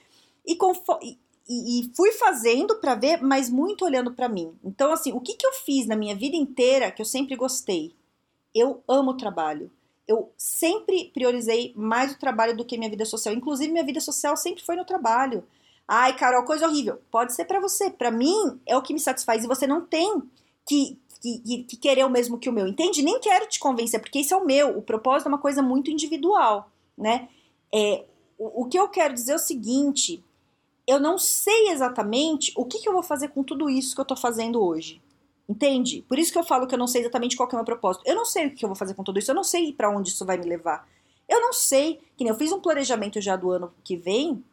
e, 0.46 0.56
conforme, 0.56 1.20
e, 1.50 1.80
e 1.80 1.92
fui 1.96 2.12
fazendo 2.12 2.76
para 2.76 2.94
ver, 2.94 3.24
mas 3.24 3.50
muito 3.50 3.84
olhando 3.84 4.14
para 4.14 4.30
mim. 4.30 4.54
Então, 4.64 4.94
assim, 4.94 5.12
o 5.12 5.20
que, 5.20 5.34
que 5.34 5.46
eu 5.46 5.54
fiz 5.54 5.88
na 5.88 5.96
minha 5.96 6.16
vida 6.16 6.36
inteira 6.36 6.92
que 6.92 7.02
eu 7.02 7.06
sempre 7.06 7.36
gostei? 7.36 7.96
Eu 8.54 8.84
amo 8.88 9.12
o 9.12 9.18
trabalho. 9.18 9.72
Eu 10.08 10.32
sempre 10.38 11.10
priorizei 11.12 11.74
mais 11.76 12.12
o 12.12 12.20
trabalho 12.20 12.56
do 12.56 12.64
que 12.64 12.78
minha 12.78 12.90
vida 12.90 13.04
social. 13.04 13.34
Inclusive, 13.34 13.72
minha 13.72 13.84
vida 13.84 14.00
social 14.00 14.38
sempre 14.38 14.64
foi 14.64 14.76
no 14.76 14.86
trabalho. 14.86 15.44
Ai, 15.88 16.16
Carol, 16.16 16.46
coisa 16.46 16.68
horrível. 16.68 17.00
Pode 17.10 17.34
ser 17.34 17.46
para 17.46 17.60
você. 17.60 17.90
Para 17.90 18.12
mim, 18.12 18.60
é 18.68 18.78
o 18.78 18.82
que 18.82 18.94
me 18.94 19.00
satisfaz. 19.00 19.44
E 19.44 19.48
você 19.48 19.66
não 19.66 19.82
tem 19.82 20.22
que, 20.68 21.00
que, 21.20 21.64
que, 21.64 21.78
querer 21.78 22.06
o 22.06 22.10
mesmo 22.10 22.38
que 22.38 22.50
o 22.50 22.54
meu. 22.54 22.68
Entende? 22.68 23.02
Nem 23.02 23.20
quero 23.20 23.48
te 23.48 23.60
convencer, 23.60 24.00
porque 24.00 24.20
isso 24.20 24.36
é 24.36 24.38
o 24.38 24.46
meu. 24.46 24.78
O 24.78 24.84
propósito 24.84 25.28
é 25.28 25.30
uma 25.30 25.40
coisa 25.40 25.64
muito 25.64 25.90
individual, 25.90 26.72
né? 26.96 27.28
É, 27.74 28.06
o, 28.38 28.64
o 28.64 28.66
que 28.68 28.80
eu 28.80 28.88
quero 28.88 29.16
dizer 29.16 29.32
é 29.32 29.36
o 29.36 29.40
seguinte: 29.40 30.24
eu 30.90 31.00
não 31.00 31.20
sei 31.20 31.70
exatamente 31.70 32.52
o 32.56 32.66
que, 32.66 32.80
que 32.80 32.90
eu 32.90 32.94
vou 32.94 33.04
fazer 33.04 33.28
com 33.28 33.44
tudo 33.44 33.70
isso 33.70 33.94
que 33.94 34.02
eu 34.02 34.06
tô 34.06 34.16
fazendo 34.16 34.60
hoje. 34.60 35.00
Entende? 35.48 36.04
Por 36.08 36.18
isso 36.18 36.32
que 36.32 36.38
eu 36.40 36.44
falo 36.44 36.66
que 36.66 36.74
eu 36.74 36.80
não 36.80 36.88
sei 36.88 37.02
exatamente 37.02 37.36
qual 37.36 37.48
é 37.48 37.54
o 37.54 37.56
meu 37.58 37.66
propósito. 37.66 38.04
Eu 38.08 38.16
não 38.16 38.26
sei 38.26 38.48
o 38.48 38.56
que 38.56 38.66
eu 38.66 38.70
vou 38.70 38.76
fazer 38.76 38.96
com 38.96 39.04
tudo 39.04 39.20
isso, 39.20 39.30
eu 39.30 39.36
não 39.36 39.44
sei 39.44 39.72
para 39.72 39.90
onde 39.90 40.10
isso 40.10 40.26
vai 40.26 40.38
me 40.38 40.46
levar. 40.46 40.88
Eu 41.28 41.40
não 41.42 41.54
sei, 41.54 42.00
que 42.18 42.24
nem 42.24 42.30
eu 42.30 42.38
fiz 42.38 42.52
um 42.52 42.60
planejamento 42.60 43.22
já 43.22 43.36
do 43.36 43.52
ano 43.52 43.72
que 43.84 43.96
vem, 43.96 44.44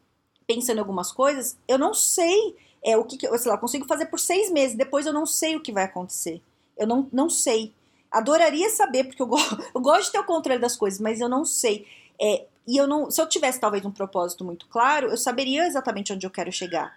pensando 0.45 0.77
em 0.77 0.79
algumas 0.79 1.11
coisas, 1.11 1.57
eu 1.67 1.79
não 1.79 1.93
sei 1.93 2.55
é, 2.83 2.95
o 2.95 3.03
que, 3.03 3.17
que 3.17 3.27
eu, 3.27 3.35
sei 3.37 3.49
lá, 3.49 3.57
eu 3.57 3.61
consigo 3.61 3.87
fazer 3.87 4.05
por 4.05 4.19
seis 4.19 4.51
meses, 4.51 4.77
depois 4.77 5.07
eu 5.07 5.13
não 5.13 5.25
sei 5.25 5.55
o 5.55 5.61
que 5.61 5.71
vai 5.71 5.85
acontecer. 5.85 6.39
Eu 6.77 6.85
não, 6.85 7.09
não 7.11 7.31
sei. 7.31 7.73
Adoraria 8.11 8.69
saber, 8.69 9.05
porque 9.05 9.21
eu, 9.21 9.27
go 9.27 9.37
eu 9.73 9.81
gosto 9.81 10.05
de 10.05 10.11
ter 10.11 10.19
o 10.19 10.23
controle 10.23 10.59
das 10.59 10.75
coisas, 10.75 10.99
mas 10.99 11.19
eu 11.19 11.27
não 11.27 11.43
sei. 11.43 11.87
É, 12.21 12.45
e 12.67 12.75
eu 12.75 12.85
não, 12.85 13.09
se 13.09 13.21
eu 13.21 13.29
tivesse 13.29 13.59
talvez 13.59 13.85
um 13.85 13.91
propósito 13.91 14.43
muito 14.43 14.67
claro, 14.67 15.07
eu 15.07 15.17
saberia 15.17 15.65
exatamente 15.65 16.11
onde 16.11 16.27
eu 16.27 16.31
quero 16.31 16.51
chegar. 16.51 16.93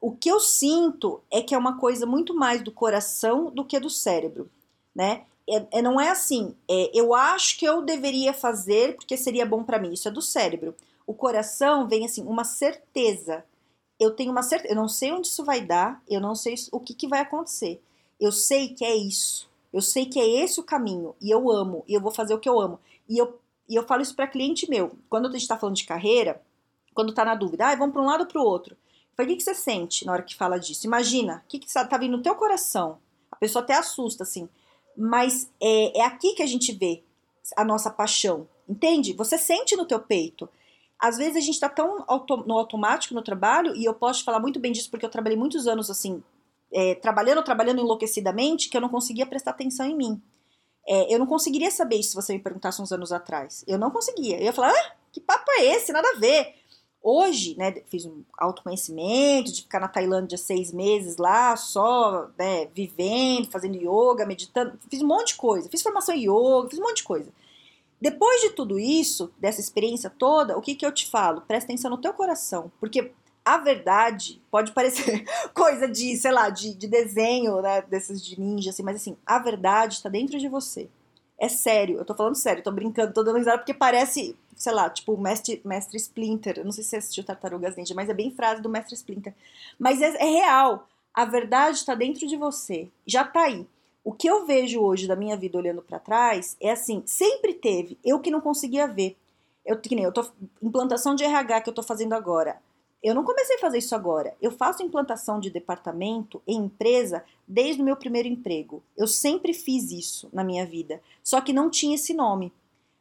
O 0.00 0.10
que 0.10 0.28
eu 0.28 0.40
sinto 0.40 1.20
é 1.30 1.42
que 1.42 1.54
é 1.54 1.58
uma 1.58 1.78
coisa 1.78 2.06
muito 2.06 2.34
mais 2.34 2.62
do 2.62 2.72
coração 2.72 3.50
do 3.50 3.64
que 3.64 3.78
do 3.78 3.90
cérebro, 3.90 4.50
né? 4.94 5.24
É, 5.48 5.78
é 5.78 5.82
não 5.82 6.00
é 6.00 6.08
assim, 6.08 6.54
é, 6.68 6.90
eu 6.94 7.14
acho 7.14 7.58
que 7.58 7.64
eu 7.64 7.82
deveria 7.82 8.32
fazer 8.32 8.96
porque 8.96 9.16
seria 9.16 9.44
bom 9.44 9.62
para 9.62 9.78
mim. 9.78 9.92
Isso 9.92 10.08
é 10.08 10.10
do 10.10 10.22
cérebro. 10.22 10.74
O 11.06 11.12
coração 11.12 11.86
vem 11.86 12.04
assim, 12.06 12.22
uma 12.22 12.44
certeza. 12.44 13.44
Eu 14.00 14.12
tenho 14.12 14.32
uma 14.32 14.42
certeza, 14.42 14.72
eu 14.72 14.76
não 14.76 14.88
sei 14.88 15.12
onde 15.12 15.28
isso 15.28 15.44
vai 15.44 15.60
dar, 15.60 16.02
eu 16.08 16.20
não 16.20 16.34
sei 16.34 16.54
o 16.72 16.80
que, 16.80 16.94
que 16.94 17.06
vai 17.06 17.20
acontecer. 17.20 17.80
Eu 18.18 18.32
sei 18.32 18.68
que 18.70 18.84
é 18.84 18.96
isso. 18.96 19.50
Eu 19.72 19.82
sei 19.82 20.06
que 20.06 20.18
é 20.18 20.26
esse 20.42 20.58
o 20.58 20.64
caminho 20.64 21.14
e 21.20 21.30
eu 21.30 21.50
amo 21.50 21.84
e 21.86 21.94
eu 21.94 22.00
vou 22.00 22.12
fazer 22.12 22.34
o 22.34 22.38
que 22.38 22.48
eu 22.48 22.58
amo. 22.58 22.80
E 23.08 23.18
eu 23.18 23.38
e 23.68 23.74
eu 23.74 23.86
falo 23.86 24.02
isso 24.02 24.14
para 24.14 24.26
cliente 24.26 24.68
meu. 24.68 24.96
Quando 25.08 25.26
a 25.26 25.30
gente 25.30 25.42
está 25.42 25.56
falando 25.56 25.76
de 25.76 25.84
carreira, 25.84 26.42
quando 26.94 27.14
tá 27.14 27.24
na 27.24 27.34
dúvida, 27.34 27.68
ah, 27.68 27.74
vamos 27.74 27.92
para 27.92 28.02
um 28.02 28.06
lado 28.06 28.22
ou 28.22 28.26
para 28.26 28.40
o 28.40 28.44
outro. 28.44 28.76
Falei, 29.16 29.32
o 29.32 29.34
que, 29.34 29.44
que 29.44 29.44
você 29.44 29.54
sente 29.54 30.06
na 30.06 30.12
hora 30.12 30.22
que 30.22 30.34
fala 30.34 30.58
disso? 30.58 30.86
Imagina, 30.86 31.42
o 31.44 31.48
que, 31.48 31.58
que 31.58 31.72
tá 31.72 31.98
vindo 31.98 32.16
no 32.16 32.22
teu 32.22 32.34
coração? 32.34 32.98
A 33.30 33.36
pessoa 33.36 33.62
até 33.62 33.74
assusta, 33.74 34.22
assim. 34.22 34.48
Mas 34.96 35.50
é, 35.60 35.98
é 36.00 36.04
aqui 36.04 36.34
que 36.34 36.42
a 36.42 36.46
gente 36.46 36.72
vê 36.72 37.02
a 37.56 37.64
nossa 37.64 37.90
paixão, 37.90 38.48
entende? 38.68 39.12
Você 39.14 39.36
sente 39.36 39.76
no 39.76 39.86
teu 39.86 40.00
peito. 40.00 40.48
às 40.98 41.16
vezes 41.16 41.36
a 41.36 41.40
gente 41.40 41.58
tá 41.58 41.68
tão 41.68 42.04
auto, 42.06 42.36
no 42.38 42.56
automático 42.56 43.14
no 43.14 43.22
trabalho, 43.22 43.74
e 43.74 43.84
eu 43.84 43.94
posso 43.94 44.24
falar 44.24 44.38
muito 44.38 44.60
bem 44.60 44.72
disso 44.72 44.90
porque 44.90 45.04
eu 45.04 45.10
trabalhei 45.10 45.36
muitos 45.36 45.66
anos 45.66 45.90
assim, 45.90 46.22
é, 46.72 46.94
trabalhando, 46.94 47.42
trabalhando 47.42 47.80
enlouquecidamente, 47.80 48.68
que 48.68 48.76
eu 48.76 48.80
não 48.80 48.88
conseguia 48.88 49.26
prestar 49.26 49.50
atenção 49.50 49.86
em 49.86 49.96
mim. 49.96 50.22
É, 50.86 51.14
eu 51.14 51.18
não 51.18 51.26
conseguiria 51.26 51.70
saber 51.70 51.96
isso 51.96 52.10
se 52.10 52.16
você 52.16 52.32
me 52.32 52.38
perguntasse 52.38 52.80
uns 52.82 52.92
anos 52.92 53.12
atrás. 53.12 53.64
Eu 53.66 53.78
não 53.78 53.90
conseguia. 53.90 54.38
Eu 54.38 54.44
ia 54.44 54.52
falar, 54.52 54.72
ah, 54.72 54.92
que 55.12 55.20
papo 55.20 55.44
é 55.58 55.76
esse? 55.76 55.92
Nada 55.92 56.08
a 56.08 56.18
ver. 56.18 56.54
Hoje, 57.02 57.56
né, 57.58 57.74
fiz 57.86 58.04
um 58.04 58.22
autoconhecimento 58.38 59.52
de 59.52 59.62
ficar 59.62 59.80
na 59.80 59.88
Tailândia 59.88 60.38
seis 60.38 60.72
meses 60.72 61.16
lá, 61.16 61.56
só, 61.56 62.28
né, 62.38 62.66
vivendo, 62.72 63.50
fazendo 63.50 63.76
yoga, 63.76 64.24
meditando, 64.24 64.78
fiz 64.88 65.02
um 65.02 65.08
monte 65.08 65.28
de 65.28 65.34
coisa, 65.34 65.68
fiz 65.68 65.82
formação 65.82 66.14
em 66.14 66.28
yoga, 66.28 66.70
fiz 66.70 66.78
um 66.78 66.82
monte 66.82 66.98
de 66.98 67.02
coisa. 67.02 67.32
Depois 68.00 68.40
de 68.42 68.50
tudo 68.50 68.78
isso, 68.78 69.32
dessa 69.36 69.60
experiência 69.60 70.10
toda, 70.10 70.56
o 70.56 70.60
que 70.60 70.76
que 70.76 70.86
eu 70.86 70.92
te 70.92 71.08
falo? 71.08 71.40
Presta 71.40 71.66
atenção 71.66 71.90
no 71.90 71.98
teu 71.98 72.12
coração, 72.12 72.70
porque 72.78 73.12
a 73.44 73.58
verdade 73.58 74.40
pode 74.50 74.72
parecer 74.72 75.24
coisa 75.54 75.88
de, 75.88 76.16
sei 76.16 76.30
lá, 76.30 76.48
de, 76.48 76.74
de 76.74 76.86
desenho, 76.86 77.60
né, 77.60 77.82
desses 77.82 78.24
de 78.24 78.40
ninja, 78.40 78.70
assim, 78.70 78.82
mas 78.82 78.96
assim, 78.96 79.16
a 79.26 79.38
verdade 79.38 79.94
está 79.94 80.08
dentro 80.08 80.38
de 80.38 80.48
você. 80.48 80.88
É 81.38 81.48
sério, 81.48 81.98
eu 81.98 82.04
tô 82.04 82.14
falando 82.14 82.36
sério, 82.36 82.62
tô 82.62 82.70
brincando, 82.70 83.12
tô 83.12 83.22
dando 83.22 83.38
risada 83.38 83.58
porque 83.58 83.74
parece, 83.74 84.36
sei 84.54 84.72
lá, 84.72 84.88
tipo 84.88 85.16
mestre, 85.16 85.60
mestre 85.64 85.96
Splinter. 85.96 86.58
Eu 86.58 86.64
não 86.64 86.70
sei 86.70 86.84
se 86.84 86.90
você 86.90 86.96
assistiu 86.96 87.24
Tartarugas 87.24 87.74
Ninja, 87.74 87.94
mas 87.94 88.08
é 88.08 88.14
bem 88.14 88.30
frase 88.30 88.62
do 88.62 88.68
mestre 88.68 88.94
Splinter. 88.94 89.34
Mas 89.76 90.00
é, 90.00 90.14
é 90.18 90.24
real. 90.24 90.86
A 91.12 91.24
verdade 91.24 91.78
está 91.78 91.96
dentro 91.96 92.28
de 92.28 92.36
você. 92.36 92.88
Já 93.04 93.24
tá 93.24 93.42
aí. 93.42 93.66
O 94.04 94.12
que 94.12 94.28
eu 94.28 94.46
vejo 94.46 94.80
hoje 94.80 95.08
da 95.08 95.16
minha 95.16 95.36
vida 95.36 95.58
olhando 95.58 95.82
para 95.82 95.98
trás 95.98 96.56
é 96.60 96.70
assim, 96.70 97.02
sempre 97.06 97.54
teve, 97.54 97.98
eu 98.04 98.20
que 98.20 98.30
não 98.30 98.40
conseguia 98.40 98.86
ver. 98.86 99.16
Eu 99.64 99.78
que 99.78 99.94
nem 99.94 100.04
eu 100.04 100.12
tô 100.12 100.24
implantação 100.60 101.14
de 101.14 101.24
RH 101.24 101.62
que 101.62 101.70
eu 101.70 101.74
tô 101.74 101.82
fazendo 101.82 102.12
agora. 102.12 102.60
Eu 103.02 103.14
não 103.14 103.24
comecei 103.24 103.56
a 103.56 103.58
fazer 103.58 103.78
isso 103.78 103.94
agora. 103.94 104.36
Eu 104.40 104.52
faço 104.52 104.82
implantação 104.82 105.40
de 105.40 105.50
departamento 105.50 106.40
em 106.46 106.56
empresa 106.56 107.24
desde 107.46 107.82
o 107.82 107.84
meu 107.84 107.96
primeiro 107.96 108.28
emprego. 108.28 108.82
Eu 108.96 109.08
sempre 109.08 109.52
fiz 109.52 109.90
isso 109.90 110.28
na 110.32 110.44
minha 110.44 110.64
vida, 110.64 111.02
só 111.22 111.40
que 111.40 111.52
não 111.52 111.68
tinha 111.68 111.96
esse 111.96 112.14
nome. 112.14 112.52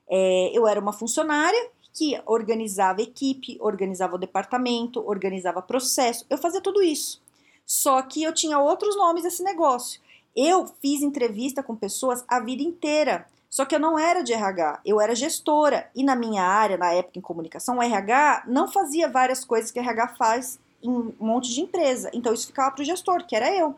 É, 0.10 0.52
eu 0.54 0.68
era 0.68 0.80
uma 0.80 0.92
funcionária 0.92 1.70
que 1.94 2.20
organizava 2.26 3.02
equipe, 3.02 3.58
organizava 3.60 4.16
o 4.16 4.20
departamento, 4.20 5.06
organizava 5.08 5.62
processo. 5.62 6.26
Eu 6.30 6.38
fazia 6.38 6.62
tudo 6.62 6.82
isso. 6.82 7.22
Só 7.66 8.02
que 8.02 8.24
eu 8.24 8.34
tinha 8.34 8.60
outros 8.60 8.96
nomes 8.96 9.24
desse 9.24 9.44
negócio. 9.44 10.02
Eu 10.36 10.66
fiz 10.82 11.02
entrevista 11.02 11.62
com 11.62 11.76
pessoas 11.76 12.24
a 12.28 12.40
vida 12.40 12.64
inteira. 12.64 13.28
Só 13.52 13.66
que 13.66 13.76
eu 13.76 13.80
não 13.82 14.00
era 14.00 14.24
de 14.24 14.32
RH, 14.32 14.80
eu 14.86 15.02
era 15.02 15.14
gestora. 15.14 15.92
E 15.94 16.06
na 16.06 16.16
minha 16.16 16.42
área, 16.42 16.78
na 16.78 16.94
época 16.94 17.20
em 17.20 17.22
comunicação, 17.22 17.78
o 17.78 17.84
RH 17.84 18.46
não 18.48 18.72
fazia 18.72 19.10
várias 19.10 19.44
coisas 19.44 19.70
que 19.70 19.78
o 19.78 19.84
RH 19.84 20.16
faz 20.16 20.58
em 20.82 20.90
um 20.90 21.14
monte 21.20 21.54
de 21.54 21.60
empresa. 21.60 22.10
Então 22.14 22.34
isso 22.34 22.48
ficava 22.48 22.72
para 22.72 22.82
o 22.82 22.86
gestor, 22.86 23.28
que 23.28 23.36
era 23.36 23.54
eu. 23.54 23.76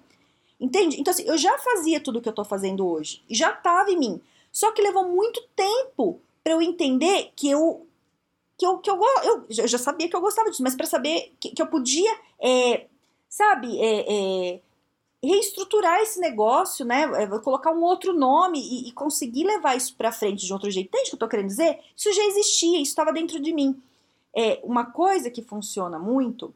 Entende? 0.60 1.02
Então, 1.02 1.12
assim, 1.12 1.24
eu 1.24 1.38
já 1.40 1.58
fazia 1.58 2.00
tudo 2.00 2.20
o 2.20 2.22
que 2.22 2.30
eu 2.30 2.34
estou 2.34 2.46
fazendo 2.46 2.88
hoje. 2.88 3.24
Já 3.28 3.52
estava 3.52 3.90
em 3.90 3.98
mim. 3.98 4.22
Só 4.52 4.72
que 4.72 4.82
levou 4.82 5.10
muito 5.10 5.42
tempo 5.56 6.22
para 6.44 6.54
eu 6.54 6.62
entender 6.62 7.32
que 7.36 7.50
eu. 7.50 7.88
Que 8.56 8.68
eu, 8.68 8.78
que 8.78 8.92
eu, 8.92 9.02
eu, 9.24 9.46
eu 9.50 9.68
já 9.68 9.80
sabia 9.80 10.08
que 10.08 10.16
eu 10.16 10.22
gostava 10.22 10.52
disso, 10.52 10.62
mas 10.62 10.76
para 10.76 10.86
saber 10.86 11.34
que, 11.40 11.50
que, 11.50 11.62
eu 11.62 11.66
podia, 11.66 12.16
é, 12.40 12.86
sabe, 13.28 13.80
é, 13.82 14.06
é, 14.08 14.62
reestruturar 15.24 16.02
esse 16.02 16.20
negócio, 16.20 16.86
né? 16.86 17.04
É, 17.24 17.28
colocar 17.40 17.72
um 17.72 17.82
outro 17.82 18.14
nome 18.14 18.60
e, 18.60 18.90
e 18.90 18.92
conseguir 18.92 19.46
levar 19.46 19.76
isso 19.78 19.96
para 19.96 20.12
frente 20.12 20.46
de 20.46 20.52
outro 20.52 20.70
jeito. 20.70 20.88
Entende 20.88 21.08
o 21.08 21.10
que 21.12 21.16
eu 21.16 21.20
tô 21.20 21.28
querendo 21.30 21.48
dizer? 21.48 21.80
Isso 21.96 22.12
já 22.12 22.24
existia, 22.26 22.82
isso 22.82 22.92
estava 22.92 23.14
dentro 23.14 23.40
de 23.40 23.54
mim. 23.54 23.82
É, 24.36 24.60
uma 24.64 24.86
coisa 24.86 25.30
que 25.30 25.42
funciona 25.42 25.98
muito 25.98 26.54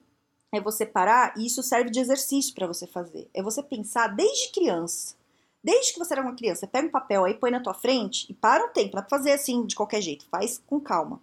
é 0.51 0.59
você 0.59 0.86
parar, 0.86 1.33
e 1.38 1.45
isso 1.45 1.62
serve 1.62 1.89
de 1.89 2.00
exercício 2.00 2.53
para 2.53 2.67
você 2.67 2.88
fazer. 2.88 3.29
É 3.33 3.41
você 3.41 3.63
pensar 3.63 4.07
desde 4.07 4.50
criança. 4.51 5.15
Desde 5.63 5.93
que 5.93 6.00
você 6.00 6.13
era 6.13 6.21
uma 6.21 6.36
criança, 6.36 6.67
pega 6.67 6.88
um 6.88 6.91
papel 6.91 7.25
aí, 7.25 7.33
põe 7.33 7.51
na 7.51 7.59
tua 7.59 7.74
frente 7.74 8.25
e 8.29 8.33
para 8.33 8.65
um 8.65 8.69
tempo, 8.69 8.97
é 8.97 9.03
fazer 9.09 9.31
assim 9.31 9.65
de 9.65 9.75
qualquer 9.75 10.01
jeito, 10.01 10.25
faz 10.29 10.62
com 10.65 10.79
calma. 10.79 11.21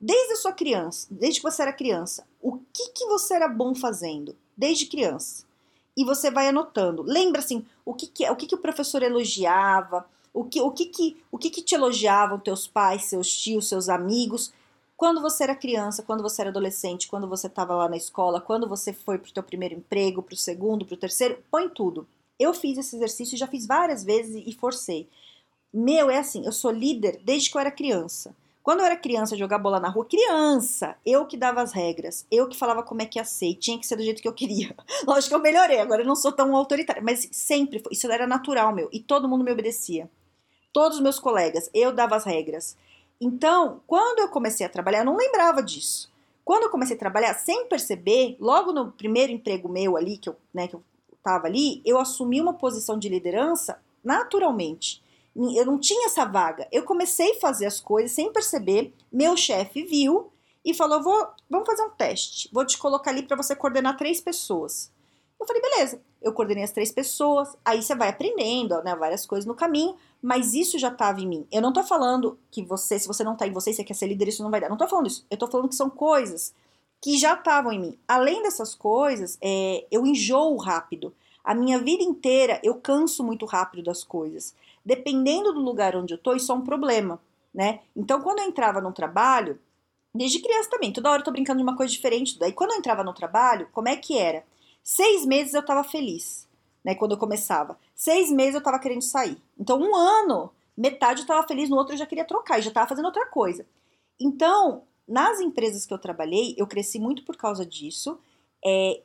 Desde 0.00 0.34
a 0.34 0.36
sua 0.36 0.52
criança, 0.52 1.06
desde 1.10 1.40
que 1.40 1.50
você 1.50 1.62
era 1.62 1.72
criança, 1.72 2.26
o 2.40 2.58
que 2.72 2.90
que 2.90 3.06
você 3.06 3.34
era 3.34 3.48
bom 3.48 3.74
fazendo? 3.74 4.36
Desde 4.56 4.86
criança 4.86 5.47
e 5.98 6.04
você 6.04 6.30
vai 6.30 6.46
anotando. 6.46 7.02
Lembra 7.02 7.40
assim, 7.40 7.66
o 7.84 7.92
que, 7.92 8.06
que 8.06 8.30
o 8.30 8.36
que, 8.36 8.46
que 8.46 8.54
o 8.54 8.58
professor 8.58 9.02
elogiava, 9.02 10.06
o 10.32 10.44
que 10.44 10.60
o 10.60 10.70
que, 10.70 10.86
que 10.86 11.20
o 11.28 11.36
que, 11.36 11.50
que 11.50 11.60
te 11.60 11.74
elogiavam 11.74 12.38
teus 12.38 12.68
pais, 12.68 13.06
seus 13.06 13.28
tios, 13.36 13.68
seus 13.68 13.88
amigos, 13.88 14.52
quando 14.96 15.20
você 15.20 15.42
era 15.42 15.56
criança, 15.56 16.04
quando 16.04 16.22
você 16.22 16.42
era 16.42 16.50
adolescente, 16.50 17.08
quando 17.08 17.26
você 17.26 17.48
estava 17.48 17.74
lá 17.74 17.88
na 17.88 17.96
escola, 17.96 18.40
quando 18.40 18.68
você 18.68 18.92
foi 18.92 19.18
para 19.18 19.28
o 19.28 19.32
teu 19.32 19.42
primeiro 19.42 19.74
emprego, 19.74 20.22
para 20.22 20.34
o 20.34 20.36
segundo, 20.36 20.86
para 20.86 20.94
o 20.94 20.98
terceiro, 20.98 21.42
põe 21.50 21.68
tudo. 21.68 22.06
Eu 22.38 22.54
fiz 22.54 22.78
esse 22.78 22.94
exercício, 22.94 23.36
já 23.36 23.48
fiz 23.48 23.66
várias 23.66 24.04
vezes 24.04 24.40
e 24.46 24.52
forcei. 24.52 25.08
Meu, 25.74 26.08
é 26.08 26.18
assim, 26.18 26.46
eu 26.46 26.52
sou 26.52 26.70
líder 26.70 27.20
desde 27.24 27.50
que 27.50 27.56
eu 27.56 27.60
era 27.60 27.72
criança. 27.72 28.32
Quando 28.68 28.80
eu 28.80 28.84
era 28.84 28.96
criança, 28.98 29.34
jogar 29.34 29.56
bola 29.56 29.80
na 29.80 29.88
rua, 29.88 30.04
criança, 30.04 30.94
eu 31.06 31.24
que 31.24 31.38
dava 31.38 31.62
as 31.62 31.72
regras, 31.72 32.26
eu 32.30 32.46
que 32.46 32.54
falava 32.54 32.82
como 32.82 33.00
é 33.00 33.06
que 33.06 33.18
ia 33.18 33.24
ser, 33.24 33.54
tinha 33.54 33.78
que 33.78 33.86
ser 33.86 33.96
do 33.96 34.02
jeito 34.02 34.20
que 34.20 34.28
eu 34.28 34.32
queria. 34.34 34.76
Lógico 35.08 35.30
que 35.30 35.34
eu 35.36 35.40
melhorei, 35.40 35.78
agora 35.78 36.02
eu 36.02 36.06
não 36.06 36.14
sou 36.14 36.32
tão 36.32 36.54
autoritária, 36.54 37.00
mas 37.00 37.30
sempre 37.32 37.78
foi, 37.78 37.94
isso 37.94 38.06
era 38.12 38.26
natural 38.26 38.74
meu, 38.74 38.90
e 38.92 39.00
todo 39.00 39.26
mundo 39.26 39.42
me 39.42 39.50
obedecia. 39.50 40.10
Todos 40.70 40.98
os 40.98 41.02
meus 41.02 41.18
colegas, 41.18 41.70
eu 41.72 41.92
dava 41.92 42.14
as 42.14 42.26
regras. 42.26 42.76
Então, 43.18 43.80
quando 43.86 44.18
eu 44.18 44.28
comecei 44.28 44.66
a 44.66 44.68
trabalhar, 44.68 44.98
eu 44.98 45.06
não 45.06 45.16
lembrava 45.16 45.62
disso. 45.62 46.12
Quando 46.44 46.64
eu 46.64 46.70
comecei 46.70 46.94
a 46.94 46.98
trabalhar, 46.98 47.32
sem 47.38 47.66
perceber, 47.68 48.36
logo 48.38 48.70
no 48.70 48.92
primeiro 48.92 49.32
emprego 49.32 49.66
meu 49.66 49.96
ali, 49.96 50.18
que 50.18 50.28
eu, 50.28 50.36
né, 50.52 50.68
que 50.68 50.74
eu 50.74 50.84
tava 51.22 51.46
ali, 51.46 51.80
eu 51.86 51.98
assumi 51.98 52.38
uma 52.38 52.52
posição 52.52 52.98
de 52.98 53.08
liderança 53.08 53.80
naturalmente 54.04 55.02
eu 55.56 55.64
não 55.64 55.78
tinha 55.78 56.06
essa 56.06 56.24
vaga. 56.24 56.66
Eu 56.72 56.82
comecei 56.82 57.32
a 57.32 57.40
fazer 57.40 57.66
as 57.66 57.80
coisas 57.80 58.12
sem 58.12 58.32
perceber. 58.32 58.92
Meu 59.12 59.36
chefe 59.36 59.84
viu 59.84 60.32
e 60.64 60.74
falou: 60.74 61.02
vou, 61.02 61.28
vamos 61.48 61.66
fazer 61.66 61.82
um 61.82 61.90
teste. 61.90 62.48
Vou 62.52 62.66
te 62.66 62.76
colocar 62.76 63.10
ali 63.10 63.22
para 63.22 63.36
você 63.36 63.54
coordenar 63.54 63.96
três 63.96 64.20
pessoas. 64.20 64.90
Eu 65.40 65.46
falei, 65.46 65.62
beleza. 65.62 66.02
Eu 66.20 66.32
coordenei 66.32 66.64
as 66.64 66.72
três 66.72 66.90
pessoas. 66.90 67.56
Aí 67.64 67.80
você 67.80 67.94
vai 67.94 68.08
aprendendo, 68.08 68.82
né, 68.82 68.96
várias 68.96 69.24
coisas 69.24 69.46
no 69.46 69.54
caminho. 69.54 69.94
Mas 70.20 70.52
isso 70.52 70.78
já 70.78 70.88
estava 70.88 71.20
em 71.20 71.28
mim. 71.28 71.46
Eu 71.52 71.62
não 71.62 71.72
tô 71.72 71.84
falando 71.84 72.36
que 72.50 72.64
você, 72.64 72.98
se 72.98 73.06
você 73.06 73.22
não 73.22 73.36
tá 73.36 73.46
em 73.46 73.52
você, 73.52 73.72
você 73.72 73.84
quer 73.84 73.94
ser 73.94 74.08
líder, 74.08 74.28
isso 74.28 74.42
não 74.42 74.50
vai 74.50 74.60
dar. 74.60 74.68
Não 74.68 74.76
tô 74.76 74.88
falando 74.88 75.06
isso. 75.06 75.24
Eu 75.30 75.36
tô 75.36 75.46
falando 75.46 75.68
que 75.68 75.76
são 75.76 75.88
coisas 75.88 76.52
que 77.00 77.16
já 77.16 77.34
estavam 77.34 77.70
em 77.70 77.78
mim. 77.78 77.98
Além 78.08 78.42
dessas 78.42 78.74
coisas, 78.74 79.38
é, 79.40 79.86
eu 79.92 80.04
enjoo 80.04 80.56
rápido. 80.56 81.14
A 81.44 81.54
minha 81.54 81.78
vida 81.78 82.02
inteira 82.02 82.60
eu 82.64 82.74
canso 82.74 83.22
muito 83.22 83.46
rápido 83.46 83.84
das 83.84 84.02
coisas 84.02 84.54
dependendo 84.88 85.52
do 85.52 85.60
lugar 85.60 85.94
onde 85.94 86.14
eu 86.14 86.18
tô, 86.18 86.32
isso 86.32 86.50
é 86.50 86.54
um 86.54 86.62
problema, 86.62 87.20
né? 87.52 87.80
Então, 87.94 88.22
quando 88.22 88.38
eu 88.38 88.46
entrava 88.46 88.80
no 88.80 88.90
trabalho, 88.90 89.60
desde 90.14 90.40
criança 90.40 90.70
também, 90.70 90.90
toda 90.90 91.10
hora 91.10 91.20
eu 91.20 91.24
tô 91.24 91.30
brincando 91.30 91.58
de 91.58 91.62
uma 91.62 91.76
coisa 91.76 91.92
diferente. 91.92 92.38
Daí, 92.38 92.54
quando 92.54 92.70
eu 92.70 92.78
entrava 92.78 93.04
no 93.04 93.12
trabalho, 93.12 93.68
como 93.70 93.86
é 93.86 93.96
que 93.96 94.16
era? 94.16 94.42
Seis 94.82 95.26
meses 95.26 95.52
eu 95.52 95.62
tava 95.62 95.84
feliz, 95.84 96.48
né? 96.82 96.94
Quando 96.94 97.12
eu 97.12 97.18
começava. 97.18 97.78
Seis 97.94 98.30
meses 98.30 98.54
eu 98.54 98.62
tava 98.62 98.78
querendo 98.78 99.02
sair. 99.02 99.36
Então, 99.60 99.78
um 99.78 99.94
ano, 99.94 100.50
metade 100.74 101.20
eu 101.20 101.26
tava 101.26 101.46
feliz, 101.46 101.68
no 101.68 101.76
outro 101.76 101.92
eu 101.92 101.98
já 101.98 102.06
queria 102.06 102.24
trocar, 102.24 102.58
já 102.62 102.70
tava 102.70 102.88
fazendo 102.88 103.04
outra 103.04 103.26
coisa. 103.26 103.66
Então, 104.18 104.84
nas 105.06 105.38
empresas 105.38 105.84
que 105.84 105.92
eu 105.92 105.98
trabalhei, 105.98 106.54
eu 106.56 106.66
cresci 106.66 106.98
muito 106.98 107.22
por 107.26 107.36
causa 107.36 107.66
disso. 107.66 108.18
É, 108.64 109.02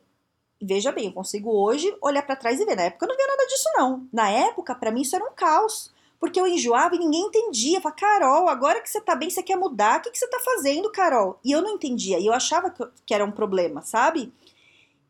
veja 0.64 0.92
bem, 0.92 1.08
eu 1.08 1.14
consigo 1.14 1.52
hoje 1.52 1.96
olhar 2.02 2.22
para 2.24 2.36
trás 2.36 2.60
e 2.60 2.66
ver. 2.66 2.76
Na 2.76 2.84
época 2.84 3.06
eu 3.06 3.10
não 3.10 3.16
via 3.16 3.28
nada 3.28 3.46
disso, 3.48 3.70
não. 3.76 4.08
Na 4.12 4.30
época, 4.30 4.76
para 4.76 4.92
mim, 4.92 5.02
isso 5.02 5.16
era 5.16 5.26
um 5.26 5.34
caos. 5.36 5.92
Porque 6.20 6.40
eu 6.40 6.48
enjoava 6.48 6.96
e 6.96 7.00
ninguém 7.00 7.26
entendia. 7.26 7.82
Falava, 7.82 8.00
Carol, 8.00 8.48
agora 8.48 8.82
que 8.82 8.90
você 8.90 9.02
tá 9.02 9.16
bem, 9.16 9.30
você 9.30 9.44
quer 9.44 9.58
mudar, 9.58 10.00
o 10.00 10.02
que, 10.04 10.12
que 10.12 10.18
você 10.18 10.28
tá 10.28 10.40
fazendo, 10.40 10.92
Carol? 10.92 11.38
E 11.44 11.52
eu 11.52 11.62
não 11.62 11.76
entendia. 11.76 12.20
E 12.20 12.26
eu 12.26 12.34
achava 12.34 12.70
que, 12.70 12.84
que 13.06 13.14
era 13.14 13.26
um 13.26 13.32
problema, 13.32 13.82
sabe? 13.82 14.32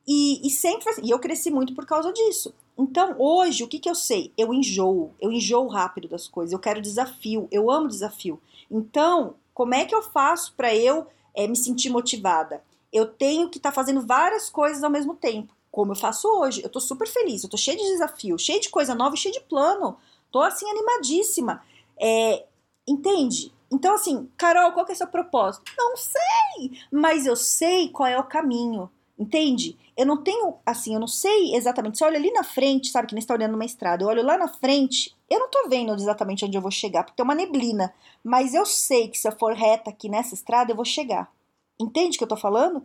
E, 0.07 0.45
e 0.45 0.50
sempre 0.50 0.89
assim, 0.89 1.01
e 1.05 1.12
eu 1.12 1.19
cresci 1.19 1.50
muito 1.51 1.74
por 1.74 1.86
causa 1.86 2.12
disso. 2.12 2.53
Então, 2.77 3.15
hoje, 3.19 3.63
o 3.63 3.67
que, 3.67 3.79
que 3.79 3.89
eu 3.89 3.95
sei? 3.95 4.33
Eu 4.38 4.53
enjoo, 4.53 5.12
eu 5.22 5.31
enjoo 5.31 5.67
rápido 5.67 6.07
das 6.07 6.27
coisas, 6.27 6.51
eu 6.51 6.60
quero 6.60 6.81
desafio, 6.81 7.48
eu 7.51 7.69
amo 7.69 7.88
desafio. 7.88 8.41
Então, 8.69 9.36
como 9.53 9.75
é 9.75 9.86
que 9.86 9.93
eu 9.93 10.01
faço 10.01 10.53
para 10.57 10.75
eu 10.75 11.05
é, 11.36 11.48
me 11.48 11.55
sentir 11.55 11.89
motivada? 11.89 12.63
Eu 12.94 13.08
tenho 13.08 13.50
que 13.50 13.58
estar 13.58 13.72
tá 13.72 13.76
fazendo 13.76 14.06
várias 14.06 14.50
coisas 14.50 14.84
ao 14.84 14.90
mesmo 14.90 15.16
tempo, 15.16 15.54
como 15.72 15.92
eu 15.92 15.96
faço 15.96 16.28
hoje. 16.28 16.62
Eu 16.64 16.70
tô 16.70 16.80
super 16.80 17.08
feliz, 17.08 17.44
eu 17.44 17.50
tô 17.50 17.58
cheia 17.58 17.76
de 17.76 17.84
desafio, 17.84 18.38
cheia 18.38 18.60
de 18.60 18.70
coisa 18.70 18.94
nova 18.94 19.16
cheia 19.16 19.34
de 19.34 19.42
plano. 19.42 19.98
Tô 20.32 20.40
assim 20.40 20.70
animadíssima. 20.70 21.64
É, 22.00 22.46
entende? 22.88 23.52
Então, 23.72 23.96
assim, 23.96 24.30
Carol, 24.38 24.72
qual 24.72 24.86
que 24.86 24.92
é 24.92 24.96
o 24.96 24.98
seu 24.98 25.08
propósito? 25.08 25.72
Não 25.76 25.98
sei, 25.98 26.80
mas 26.92 27.26
eu 27.26 27.36
sei 27.36 27.90
qual 27.90 28.08
é 28.08 28.20
o 28.20 28.24
caminho. 28.24 28.90
Entende? 29.18 29.78
Eu 29.96 30.06
não 30.06 30.18
tenho, 30.24 30.56
assim, 30.66 30.94
eu 30.94 31.00
não 31.00 31.08
sei 31.08 31.56
exatamente. 31.56 31.98
Se 31.98 32.04
eu 32.04 32.08
olho 32.08 32.18
ali 32.18 32.32
na 32.32 32.44
frente, 32.44 32.90
sabe, 32.90 33.08
que 33.08 33.14
nem 33.14 33.20
está 33.20 33.34
olhando 33.34 33.56
uma 33.56 33.66
estrada, 33.66 34.04
eu 34.04 34.08
olho 34.08 34.24
lá 34.24 34.38
na 34.38 34.48
frente, 34.48 35.16
eu 35.30 35.40
não 35.40 35.50
tô 35.50 35.68
vendo 35.70 35.94
exatamente 35.94 36.46
onde 36.46 36.58
eu 36.58 36.62
vou 36.62 36.72
chegar, 36.72 37.04
porque 37.04 37.16
tem 37.16 37.24
uma 37.24 37.36
neblina. 37.36 37.94
Mas 38.24 38.54
eu 38.54 38.66
sei 38.66 39.08
que 39.08 39.18
se 39.18 39.28
eu 39.28 39.32
for 39.32 39.54
reta 39.54 39.90
aqui 39.90 40.10
nessa 40.10 40.34
estrada, 40.34 40.72
eu 40.72 40.76
vou 40.76 40.86
chegar. 40.86 41.32
Entende 41.80 42.15
o 42.15 42.18
que 42.18 42.24
eu 42.24 42.27
tô 42.27 42.38
falando? 42.38 42.84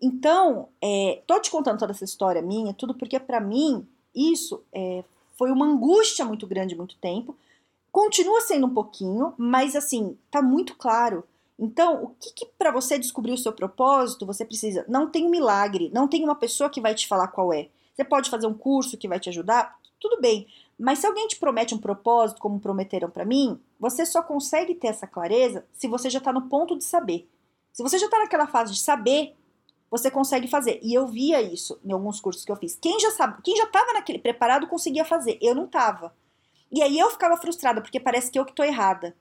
Então, 0.00 0.68
é, 0.80 1.22
tô 1.26 1.40
te 1.40 1.50
contando 1.50 1.78
toda 1.78 1.92
essa 1.92 2.04
história 2.04 2.40
minha, 2.40 2.72
tudo 2.72 2.94
porque 2.94 3.18
para 3.18 3.40
mim 3.40 3.86
isso 4.14 4.62
é, 4.72 5.04
foi 5.36 5.50
uma 5.50 5.66
angústia 5.66 6.24
muito 6.24 6.46
grande 6.46 6.76
muito 6.76 6.96
tempo. 6.96 7.36
Continua 7.90 8.40
sendo 8.40 8.66
um 8.66 8.74
pouquinho, 8.74 9.34
mas 9.36 9.74
assim, 9.74 10.16
tá 10.30 10.40
muito 10.40 10.76
claro. 10.76 11.24
Então, 11.58 12.04
o 12.04 12.08
que, 12.20 12.32
que 12.32 12.46
para 12.46 12.70
você 12.70 12.98
descobrir 12.98 13.32
o 13.32 13.38
seu 13.38 13.52
propósito, 13.52 14.24
você 14.24 14.44
precisa? 14.44 14.84
Não 14.88 15.10
tem 15.10 15.26
um 15.26 15.30
milagre, 15.30 15.90
não 15.92 16.06
tem 16.06 16.22
uma 16.22 16.36
pessoa 16.36 16.70
que 16.70 16.80
vai 16.80 16.94
te 16.94 17.08
falar 17.08 17.28
qual 17.28 17.52
é. 17.52 17.68
Você 17.94 18.04
pode 18.04 18.30
fazer 18.30 18.46
um 18.46 18.54
curso 18.54 18.96
que 18.96 19.08
vai 19.08 19.18
te 19.18 19.28
ajudar, 19.28 19.76
tudo 19.98 20.20
bem. 20.20 20.46
Mas 20.78 21.00
se 21.00 21.06
alguém 21.06 21.26
te 21.26 21.36
promete 21.36 21.74
um 21.74 21.78
propósito, 21.78 22.40
como 22.40 22.60
prometeram 22.60 23.10
para 23.10 23.24
mim, 23.24 23.58
você 23.80 24.06
só 24.06 24.22
consegue 24.22 24.74
ter 24.76 24.88
essa 24.88 25.08
clareza 25.08 25.64
se 25.72 25.88
você 25.88 26.08
já 26.08 26.20
tá 26.20 26.32
no 26.32 26.42
ponto 26.42 26.78
de 26.78 26.84
saber. 26.84 27.28
Se 27.78 27.82
você 27.84 27.96
já 27.96 28.08
tá 28.08 28.18
naquela 28.18 28.48
fase 28.48 28.72
de 28.72 28.80
saber, 28.80 29.36
você 29.88 30.10
consegue 30.10 30.48
fazer. 30.48 30.80
E 30.82 30.92
eu 30.92 31.06
via 31.06 31.40
isso 31.40 31.78
em 31.84 31.92
alguns 31.92 32.20
cursos 32.20 32.44
que 32.44 32.50
eu 32.50 32.56
fiz. 32.56 32.74
Quem 32.74 32.98
já 32.98 33.12
sabe, 33.12 33.40
quem 33.40 33.56
já 33.56 33.62
estava 33.62 33.92
naquele 33.92 34.18
preparado 34.18 34.66
conseguia 34.66 35.04
fazer. 35.04 35.38
Eu 35.40 35.54
não 35.54 35.66
estava. 35.66 36.12
E 36.72 36.82
aí 36.82 36.98
eu 36.98 37.08
ficava 37.08 37.36
frustrada 37.36 37.80
porque 37.80 38.00
parece 38.00 38.32
que 38.32 38.38
eu 38.40 38.44
que 38.44 38.52
tô 38.52 38.64
errada. 38.64 39.14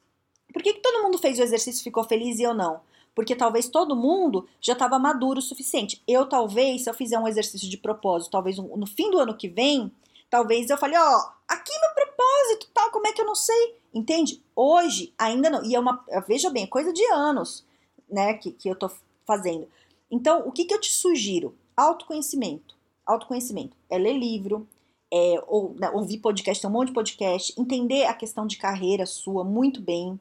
Por 0.52 0.64
que, 0.64 0.74
que 0.74 0.80
todo 0.80 1.04
mundo 1.04 1.20
fez 1.20 1.38
o 1.38 1.44
exercício 1.44 1.84
ficou 1.84 2.04
feliz 2.04 2.40
e 2.40 2.42
eu 2.42 2.56
não? 2.56 2.82
Porque 3.14 3.36
talvez 3.36 3.70
todo 3.70 3.96
mundo 3.96 4.50
já 4.60 4.74
estava 4.74 4.98
maduro 4.98 5.38
o 5.38 5.44
suficiente. 5.44 6.02
Eu 6.08 6.28
talvez, 6.28 6.84
se 6.84 6.90
eu 6.90 6.96
fizer 6.96 7.20
um 7.20 7.28
exercício 7.28 7.70
de 7.70 7.78
propósito, 7.78 8.32
talvez 8.32 8.58
no 8.58 8.88
fim 8.88 9.12
do 9.12 9.20
ano 9.20 9.38
que 9.38 9.48
vem, 9.48 9.92
talvez 10.32 10.72
eu 10.72 10.80
fale, 10.80 10.98
ó, 10.98 11.00
oh, 11.00 11.32
aqui 11.48 11.74
meu 11.80 11.92
propósito, 11.94 12.72
tal, 12.74 12.90
como 12.90 13.06
é 13.06 13.14
que 13.14 13.22
eu 13.22 13.26
não 13.28 13.36
sei? 13.36 13.76
Entende? 13.94 14.42
Hoje 14.56 15.14
ainda 15.16 15.48
não. 15.48 15.64
E 15.64 15.76
é 15.76 15.80
uma, 15.80 16.04
veja 16.28 16.50
bem, 16.50 16.64
é 16.64 16.68
coisa 16.68 16.92
de 16.92 17.06
anos, 17.12 17.67
né, 18.10 18.34
que, 18.36 18.52
que 18.52 18.70
eu 18.70 18.76
tô 18.76 18.90
fazendo. 19.26 19.68
Então, 20.10 20.48
o 20.48 20.52
que, 20.52 20.66
que 20.66 20.74
eu 20.74 20.80
te 20.80 20.92
sugiro? 20.92 21.56
Autoconhecimento. 21.76 22.76
Autoconhecimento. 23.06 23.76
É 23.90 23.98
ler 23.98 24.18
livro, 24.18 24.68
é, 25.12 25.44
ou, 25.48 25.76
né, 25.78 25.90
ouvir 25.92 26.20
podcast, 26.20 26.62
tem 26.62 26.70
um 26.70 26.74
monte 26.74 26.90
de 26.90 26.94
podcast, 26.94 27.54
entender 27.60 28.06
a 28.06 28.14
questão 28.14 28.46
de 28.46 28.58
carreira 28.58 29.06
sua 29.06 29.44
muito 29.44 29.82
bem, 29.82 30.20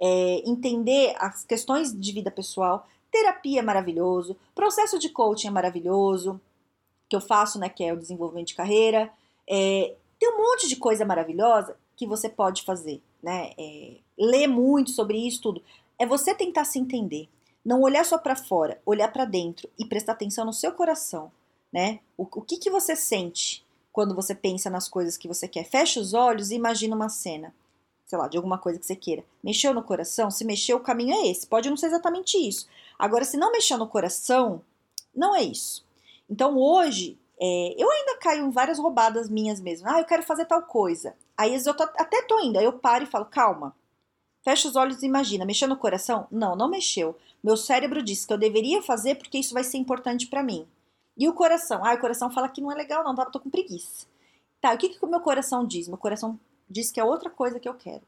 é, 0.00 0.42
entender 0.48 1.14
as 1.18 1.44
questões 1.44 1.98
de 1.98 2.12
vida 2.12 2.30
pessoal. 2.30 2.86
Terapia 3.10 3.60
é 3.60 3.62
maravilhoso, 3.62 4.36
processo 4.54 4.98
de 4.98 5.08
coaching 5.08 5.48
é 5.48 5.50
maravilhoso, 5.50 6.40
que 7.08 7.16
eu 7.16 7.20
faço, 7.20 7.58
né, 7.58 7.68
que 7.68 7.82
é 7.82 7.92
o 7.92 7.98
desenvolvimento 7.98 8.48
de 8.48 8.54
carreira. 8.54 9.10
É, 9.48 9.94
tem 10.18 10.30
um 10.30 10.38
monte 10.38 10.68
de 10.68 10.76
coisa 10.76 11.04
maravilhosa 11.04 11.76
que 11.96 12.06
você 12.06 12.28
pode 12.28 12.62
fazer, 12.62 13.00
né? 13.22 13.52
É, 13.58 13.96
ler 14.16 14.46
muito 14.46 14.90
sobre 14.90 15.18
isso 15.18 15.40
tudo. 15.40 15.62
É 15.98 16.06
você 16.06 16.34
tentar 16.34 16.64
se 16.64 16.78
entender. 16.78 17.28
Não 17.64 17.82
olhar 17.82 18.04
só 18.04 18.16
para 18.16 18.36
fora, 18.36 18.80
olhar 18.86 19.12
para 19.12 19.24
dentro 19.24 19.68
e 19.78 19.84
prestar 19.84 20.12
atenção 20.12 20.44
no 20.44 20.52
seu 20.52 20.72
coração, 20.72 21.30
né? 21.72 22.00
O, 22.16 22.22
o 22.22 22.40
que, 22.40 22.56
que 22.56 22.70
você 22.70 22.94
sente 22.94 23.66
quando 23.92 24.14
você 24.14 24.34
pensa 24.34 24.70
nas 24.70 24.88
coisas 24.88 25.16
que 25.16 25.28
você 25.28 25.48
quer? 25.48 25.64
Fecha 25.64 26.00
os 26.00 26.14
olhos 26.14 26.50
e 26.50 26.54
imagina 26.54 26.94
uma 26.94 27.08
cena, 27.08 27.52
sei 28.06 28.16
lá, 28.16 28.28
de 28.28 28.36
alguma 28.36 28.58
coisa 28.58 28.78
que 28.78 28.86
você 28.86 28.94
queira. 28.94 29.24
Mexeu 29.42 29.74
no 29.74 29.82
coração? 29.82 30.30
Se 30.30 30.44
mexeu, 30.44 30.76
o 30.76 30.82
caminho 30.82 31.14
é 31.14 31.28
esse. 31.28 31.46
Pode 31.46 31.68
não 31.68 31.76
ser 31.76 31.86
exatamente 31.86 32.38
isso. 32.38 32.68
Agora, 32.98 33.24
se 33.24 33.36
não 33.36 33.52
mexer 33.52 33.76
no 33.76 33.88
coração, 33.88 34.62
não 35.14 35.34
é 35.34 35.42
isso. 35.42 35.84
Então, 36.30 36.56
hoje, 36.56 37.18
é, 37.40 37.74
eu 37.76 37.90
ainda 37.90 38.18
caio 38.18 38.46
em 38.46 38.50
várias 38.50 38.78
roubadas 38.78 39.28
minhas 39.28 39.60
mesmo. 39.60 39.88
Ah, 39.88 40.00
eu 40.00 40.04
quero 40.04 40.22
fazer 40.22 40.44
tal 40.44 40.62
coisa. 40.62 41.14
Aí 41.36 41.54
eu 41.54 41.74
tô, 41.74 41.82
até 41.82 42.22
tô 42.22 42.40
indo, 42.40 42.58
aí 42.58 42.64
eu 42.64 42.72
paro 42.72 43.04
e 43.04 43.06
falo, 43.06 43.24
calma. 43.26 43.74
Fecha 44.48 44.66
os 44.66 44.76
olhos 44.76 45.02
e 45.02 45.06
imagina. 45.06 45.44
Mexeu 45.44 45.68
no 45.68 45.76
coração? 45.76 46.26
Não, 46.30 46.56
não 46.56 46.70
mexeu. 46.70 47.14
Meu 47.44 47.54
cérebro 47.54 48.02
disse 48.02 48.26
que 48.26 48.32
eu 48.32 48.38
deveria 48.38 48.80
fazer 48.80 49.16
porque 49.16 49.36
isso 49.36 49.52
vai 49.52 49.62
ser 49.62 49.76
importante 49.76 50.26
para 50.26 50.42
mim. 50.42 50.66
E 51.18 51.28
o 51.28 51.34
coração? 51.34 51.84
Ah, 51.84 51.92
o 51.92 52.00
coração 52.00 52.30
fala 52.30 52.48
que 52.48 52.62
não 52.62 52.72
é 52.72 52.74
legal, 52.74 53.04
não, 53.04 53.14
tô 53.14 53.40
com 53.40 53.50
preguiça. 53.50 54.06
Tá, 54.58 54.72
o 54.72 54.78
que, 54.78 54.88
que 54.88 55.04
o 55.04 55.06
meu 55.06 55.20
coração 55.20 55.66
diz? 55.66 55.86
Meu 55.86 55.98
coração 55.98 56.40
diz 56.66 56.90
que 56.90 56.98
é 56.98 57.04
outra 57.04 57.28
coisa 57.28 57.60
que 57.60 57.68
eu 57.68 57.74
quero. 57.74 58.00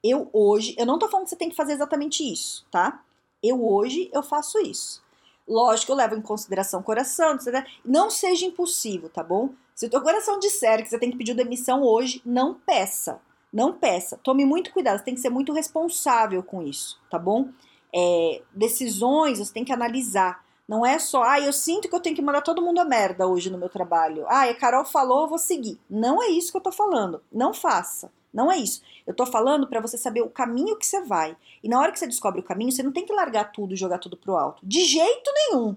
Eu 0.00 0.30
hoje, 0.32 0.72
eu 0.78 0.86
não 0.86 1.00
tô 1.00 1.08
falando 1.08 1.24
que 1.24 1.30
você 1.30 1.36
tem 1.36 1.50
que 1.50 1.56
fazer 1.56 1.72
exatamente 1.72 2.22
isso, 2.22 2.64
tá? 2.70 3.02
Eu 3.42 3.68
hoje, 3.68 4.08
eu 4.12 4.22
faço 4.22 4.60
isso. 4.60 5.02
Lógico, 5.48 5.90
eu 5.90 5.96
levo 5.96 6.14
em 6.14 6.22
consideração 6.22 6.78
o 6.78 6.84
coração, 6.84 7.34
etc. 7.34 7.66
Não 7.84 8.08
seja 8.08 8.46
impulsivo, 8.46 9.08
tá 9.08 9.24
bom? 9.24 9.50
Se 9.74 9.86
o 9.86 9.90
teu 9.90 10.00
coração 10.00 10.38
disser 10.38 10.80
que 10.80 10.90
você 10.90 10.96
tem 10.96 11.10
que 11.10 11.18
pedir 11.18 11.34
demissão 11.34 11.82
hoje, 11.82 12.22
não 12.24 12.54
peça. 12.54 13.20
Não 13.52 13.72
peça. 13.72 14.18
Tome 14.22 14.44
muito 14.44 14.72
cuidado, 14.72 14.98
você 14.98 15.04
tem 15.04 15.14
que 15.14 15.20
ser 15.20 15.30
muito 15.30 15.52
responsável 15.52 16.42
com 16.42 16.62
isso, 16.62 16.98
tá 17.10 17.18
bom? 17.18 17.48
é, 17.94 18.42
decisões 18.52 19.38
você 19.38 19.52
tem 19.52 19.64
que 19.64 19.72
analisar. 19.72 20.44
Não 20.66 20.84
é 20.84 20.98
só, 20.98 21.22
ah, 21.22 21.40
eu 21.40 21.52
sinto 21.52 21.88
que 21.88 21.94
eu 21.94 22.00
tenho 22.00 22.14
que 22.14 22.20
mandar 22.20 22.42
todo 22.42 22.60
mundo 22.60 22.78
a 22.78 22.84
merda 22.84 23.26
hoje 23.26 23.48
no 23.48 23.56
meu 23.56 23.70
trabalho. 23.70 24.26
Ah, 24.28 24.42
a 24.42 24.54
Carol 24.54 24.84
falou, 24.84 25.22
eu 25.22 25.28
vou 25.28 25.38
seguir. 25.38 25.80
Não 25.88 26.22
é 26.22 26.28
isso 26.28 26.50
que 26.52 26.58
eu 26.58 26.62
tô 26.62 26.70
falando. 26.70 27.22
Não 27.32 27.54
faça. 27.54 28.12
Não 28.32 28.52
é 28.52 28.58
isso. 28.58 28.82
Eu 29.06 29.14
tô 29.14 29.24
falando 29.24 29.66
para 29.66 29.80
você 29.80 29.96
saber 29.96 30.20
o 30.20 30.28
caminho 30.28 30.76
que 30.76 30.84
você 30.84 31.00
vai. 31.00 31.34
E 31.64 31.68
na 31.68 31.80
hora 31.80 31.90
que 31.90 31.98
você 31.98 32.06
descobre 32.06 32.40
o 32.40 32.44
caminho, 32.44 32.70
você 32.70 32.82
não 32.82 32.92
tem 32.92 33.06
que 33.06 33.12
largar 33.14 33.50
tudo 33.50 33.72
e 33.72 33.78
jogar 33.78 33.98
tudo 33.98 34.18
pro 34.18 34.36
alto. 34.36 34.60
De 34.66 34.84
jeito 34.84 35.32
nenhum. 35.34 35.74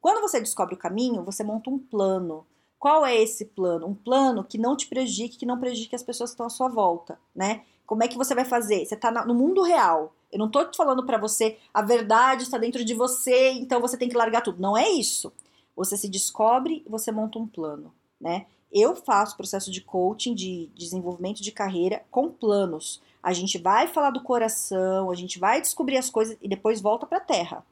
Quando 0.00 0.22
você 0.22 0.40
descobre 0.40 0.74
o 0.74 0.78
caminho, 0.78 1.22
você 1.22 1.44
monta 1.44 1.68
um 1.68 1.78
plano. 1.78 2.46
Qual 2.80 3.04
é 3.04 3.14
esse 3.14 3.44
plano? 3.44 3.86
Um 3.86 3.94
plano 3.94 4.42
que 4.42 4.56
não 4.56 4.74
te 4.74 4.86
prejudique, 4.86 5.36
que 5.36 5.44
não 5.44 5.60
prejudique 5.60 5.94
as 5.94 6.02
pessoas 6.02 6.30
que 6.30 6.34
estão 6.34 6.46
à 6.46 6.50
sua 6.50 6.66
volta, 6.66 7.20
né? 7.34 7.60
Como 7.86 8.02
é 8.02 8.08
que 8.08 8.16
você 8.16 8.34
vai 8.34 8.46
fazer? 8.46 8.86
Você 8.86 8.96
tá 8.96 9.10
no 9.26 9.34
mundo 9.34 9.62
real. 9.62 10.14
Eu 10.32 10.38
não 10.38 10.50
tô 10.50 10.64
te 10.64 10.78
falando 10.78 11.04
para 11.04 11.18
você 11.18 11.58
a 11.74 11.82
verdade 11.82 12.44
está 12.44 12.56
dentro 12.56 12.82
de 12.82 12.94
você, 12.94 13.50
então 13.50 13.82
você 13.82 13.98
tem 13.98 14.08
que 14.08 14.16
largar 14.16 14.40
tudo. 14.40 14.62
Não 14.62 14.78
é 14.78 14.88
isso. 14.88 15.30
Você 15.76 15.94
se 15.94 16.08
descobre 16.08 16.82
e 16.86 16.88
você 16.88 17.12
monta 17.12 17.38
um 17.38 17.46
plano, 17.46 17.92
né? 18.18 18.46
Eu 18.72 18.96
faço 18.96 19.36
processo 19.36 19.70
de 19.70 19.82
coaching, 19.82 20.34
de 20.34 20.70
desenvolvimento 20.74 21.42
de 21.42 21.52
carreira 21.52 22.02
com 22.10 22.30
planos. 22.30 23.02
A 23.22 23.34
gente 23.34 23.58
vai 23.58 23.88
falar 23.88 24.08
do 24.08 24.22
coração, 24.22 25.10
a 25.10 25.14
gente 25.14 25.38
vai 25.38 25.60
descobrir 25.60 25.98
as 25.98 26.08
coisas 26.08 26.34
e 26.40 26.48
depois 26.48 26.80
volta 26.80 27.04
para 27.04 27.18
a 27.18 27.24
terra. 27.24 27.66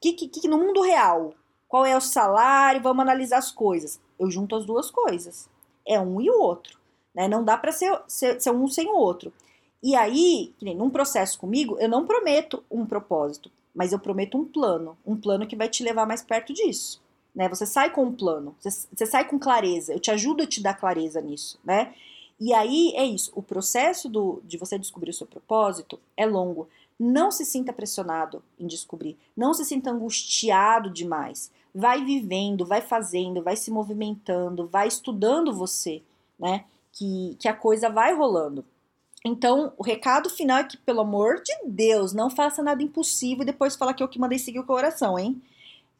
Que, 0.00 0.14
que, 0.14 0.26
que 0.26 0.48
no 0.48 0.58
mundo 0.58 0.82
real, 0.82 1.32
qual 1.68 1.86
é 1.86 1.96
o 1.96 2.00
salário? 2.00 2.82
Vamos 2.82 3.02
analisar 3.02 3.38
as 3.38 3.52
coisas. 3.52 4.00
Eu 4.18 4.30
junto 4.30 4.56
as 4.56 4.64
duas 4.64 4.90
coisas. 4.90 5.48
É 5.86 6.00
um 6.00 6.20
e 6.20 6.30
o 6.30 6.40
outro. 6.40 6.78
Né? 7.14 7.28
Não 7.28 7.44
dá 7.44 7.56
para 7.56 7.72
ser, 7.72 7.98
ser, 8.06 8.40
ser 8.40 8.50
um 8.50 8.68
sem 8.68 8.88
o 8.88 8.96
outro. 8.96 9.32
E 9.82 9.94
aí, 9.94 10.54
num 10.60 10.90
processo 10.90 11.38
comigo, 11.38 11.76
eu 11.78 11.88
não 11.88 12.06
prometo 12.06 12.64
um 12.70 12.84
propósito, 12.84 13.50
mas 13.74 13.92
eu 13.92 13.98
prometo 13.98 14.36
um 14.36 14.44
plano, 14.44 14.96
um 15.06 15.16
plano 15.16 15.46
que 15.46 15.56
vai 15.56 15.68
te 15.68 15.82
levar 15.82 16.06
mais 16.06 16.22
perto 16.22 16.52
disso. 16.52 17.02
Né? 17.34 17.48
Você 17.48 17.66
sai 17.66 17.90
com 17.90 18.04
um 18.04 18.12
plano, 18.12 18.56
você, 18.58 18.70
você 18.70 19.06
sai 19.06 19.28
com 19.28 19.38
clareza, 19.38 19.92
eu 19.92 20.00
te 20.00 20.10
ajudo 20.10 20.42
a 20.42 20.46
te 20.46 20.62
dar 20.62 20.74
clareza 20.74 21.20
nisso, 21.20 21.58
né? 21.62 21.94
E 22.40 22.52
aí 22.52 22.92
é 22.96 23.04
isso, 23.04 23.30
o 23.34 23.42
processo 23.42 24.08
do, 24.08 24.42
de 24.44 24.58
você 24.58 24.78
descobrir 24.78 25.10
o 25.10 25.14
seu 25.14 25.26
propósito 25.26 25.98
é 26.16 26.26
longo. 26.26 26.68
Não 26.98 27.30
se 27.30 27.44
sinta 27.44 27.72
pressionado 27.72 28.42
em 28.58 28.66
descobrir, 28.66 29.18
não 29.36 29.52
se 29.52 29.64
sinta 29.64 29.90
angustiado 29.90 30.90
demais. 30.90 31.50
Vai 31.78 32.02
vivendo, 32.04 32.64
vai 32.64 32.80
fazendo, 32.80 33.42
vai 33.42 33.54
se 33.54 33.70
movimentando, 33.70 34.66
vai 34.66 34.88
estudando 34.88 35.52
você, 35.52 36.02
né? 36.38 36.64
Que, 36.90 37.36
que 37.38 37.48
a 37.48 37.52
coisa 37.52 37.90
vai 37.90 38.14
rolando. 38.14 38.64
Então, 39.22 39.72
o 39.76 39.82
recado 39.82 40.30
final 40.30 40.58
é 40.58 40.64
que, 40.64 40.78
pelo 40.78 41.00
amor 41.00 41.42
de 41.42 41.52
Deus, 41.66 42.14
não 42.14 42.30
faça 42.30 42.62
nada 42.62 42.82
impossível 42.82 43.42
e 43.42 43.46
depois 43.46 43.76
falar 43.76 43.92
que 43.92 44.02
eu 44.02 44.08
que 44.08 44.18
mandei 44.18 44.38
seguir 44.38 44.60
o 44.60 44.64
coração, 44.64 45.18
hein? 45.18 45.42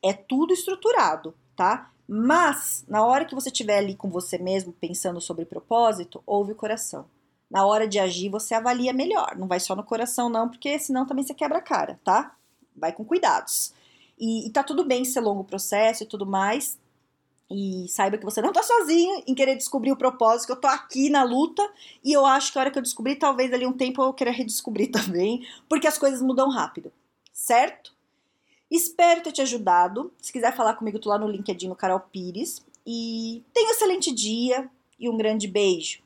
É 0.02 0.12
tudo 0.14 0.54
estruturado, 0.54 1.34
tá? 1.54 1.90
Mas, 2.08 2.84
na 2.88 3.04
hora 3.04 3.24
que 3.24 3.34
você 3.34 3.48
estiver 3.48 3.78
ali 3.78 3.96
com 3.96 4.08
você 4.08 4.38
mesmo, 4.38 4.72
pensando 4.72 5.20
sobre 5.20 5.44
propósito, 5.44 6.22
ouve 6.24 6.52
o 6.52 6.56
coração. 6.56 7.04
Na 7.50 7.66
hora 7.66 7.86
de 7.86 7.98
agir, 7.98 8.28
você 8.28 8.54
avalia 8.54 8.92
melhor. 8.92 9.36
Não 9.36 9.46
vai 9.46 9.60
só 9.60 9.74
no 9.74 9.84
coração, 9.84 10.28
não, 10.28 10.48
porque 10.48 10.78
senão 10.78 11.04
também 11.04 11.24
você 11.24 11.34
quebra 11.34 11.58
a 11.58 11.62
cara, 11.62 12.00
tá? 12.04 12.34
Vai 12.74 12.92
com 12.92 13.04
cuidados. 13.04 13.72
E, 14.18 14.46
e 14.46 14.50
tá 14.50 14.62
tudo 14.62 14.85
bem 14.85 15.05
ser 15.05 15.20
longo 15.20 15.44
processo 15.44 16.02
e 16.02 16.07
tudo 16.07 16.26
mais. 16.26 16.79
E 17.50 17.87
saiba 17.88 18.18
que 18.18 18.24
você 18.24 18.42
não 18.42 18.52
tá 18.52 18.62
sozinho 18.62 19.22
em 19.26 19.35
querer 19.35 19.55
descobrir 19.55 19.92
o 19.92 19.96
propósito, 19.96 20.50
eu 20.50 20.57
tô 20.57 20.66
aqui 20.66 21.09
na 21.09 21.22
luta 21.22 21.62
e 22.02 22.12
eu 22.12 22.26
acho 22.26 22.52
que 22.52 22.59
a 22.59 22.62
hora 22.62 22.70
que 22.72 22.79
eu 22.79 22.83
descobrir, 22.83 23.16
talvez 23.16 23.52
ali 23.52 23.64
um 23.64 23.72
tempo 23.72 24.02
eu 24.02 24.12
queira 24.12 24.33
redescobrir 24.33 24.90
também, 24.92 25.46
porque 25.68 25.87
as 25.87 25.96
coisas 25.96 26.20
mudam 26.20 26.50
rápido, 26.50 26.92
certo? 27.33 27.94
Espero 28.68 29.22
ter 29.22 29.33
te 29.33 29.42
ajudado. 29.42 30.12
Se 30.20 30.33
quiser 30.33 30.55
falar 30.57 30.74
comigo, 30.74 30.98
tô 30.98 31.09
lá 31.09 31.18
no 31.18 31.29
LinkedIn 31.29 31.68
no 31.68 31.76
Carol 31.76 32.00
Pires. 32.00 32.64
E 32.85 33.44
tenha 33.52 33.68
um 33.68 33.70
excelente 33.72 34.12
dia 34.12 34.68
e 34.98 35.09
um 35.09 35.16
grande 35.16 35.46
beijo. 35.46 36.00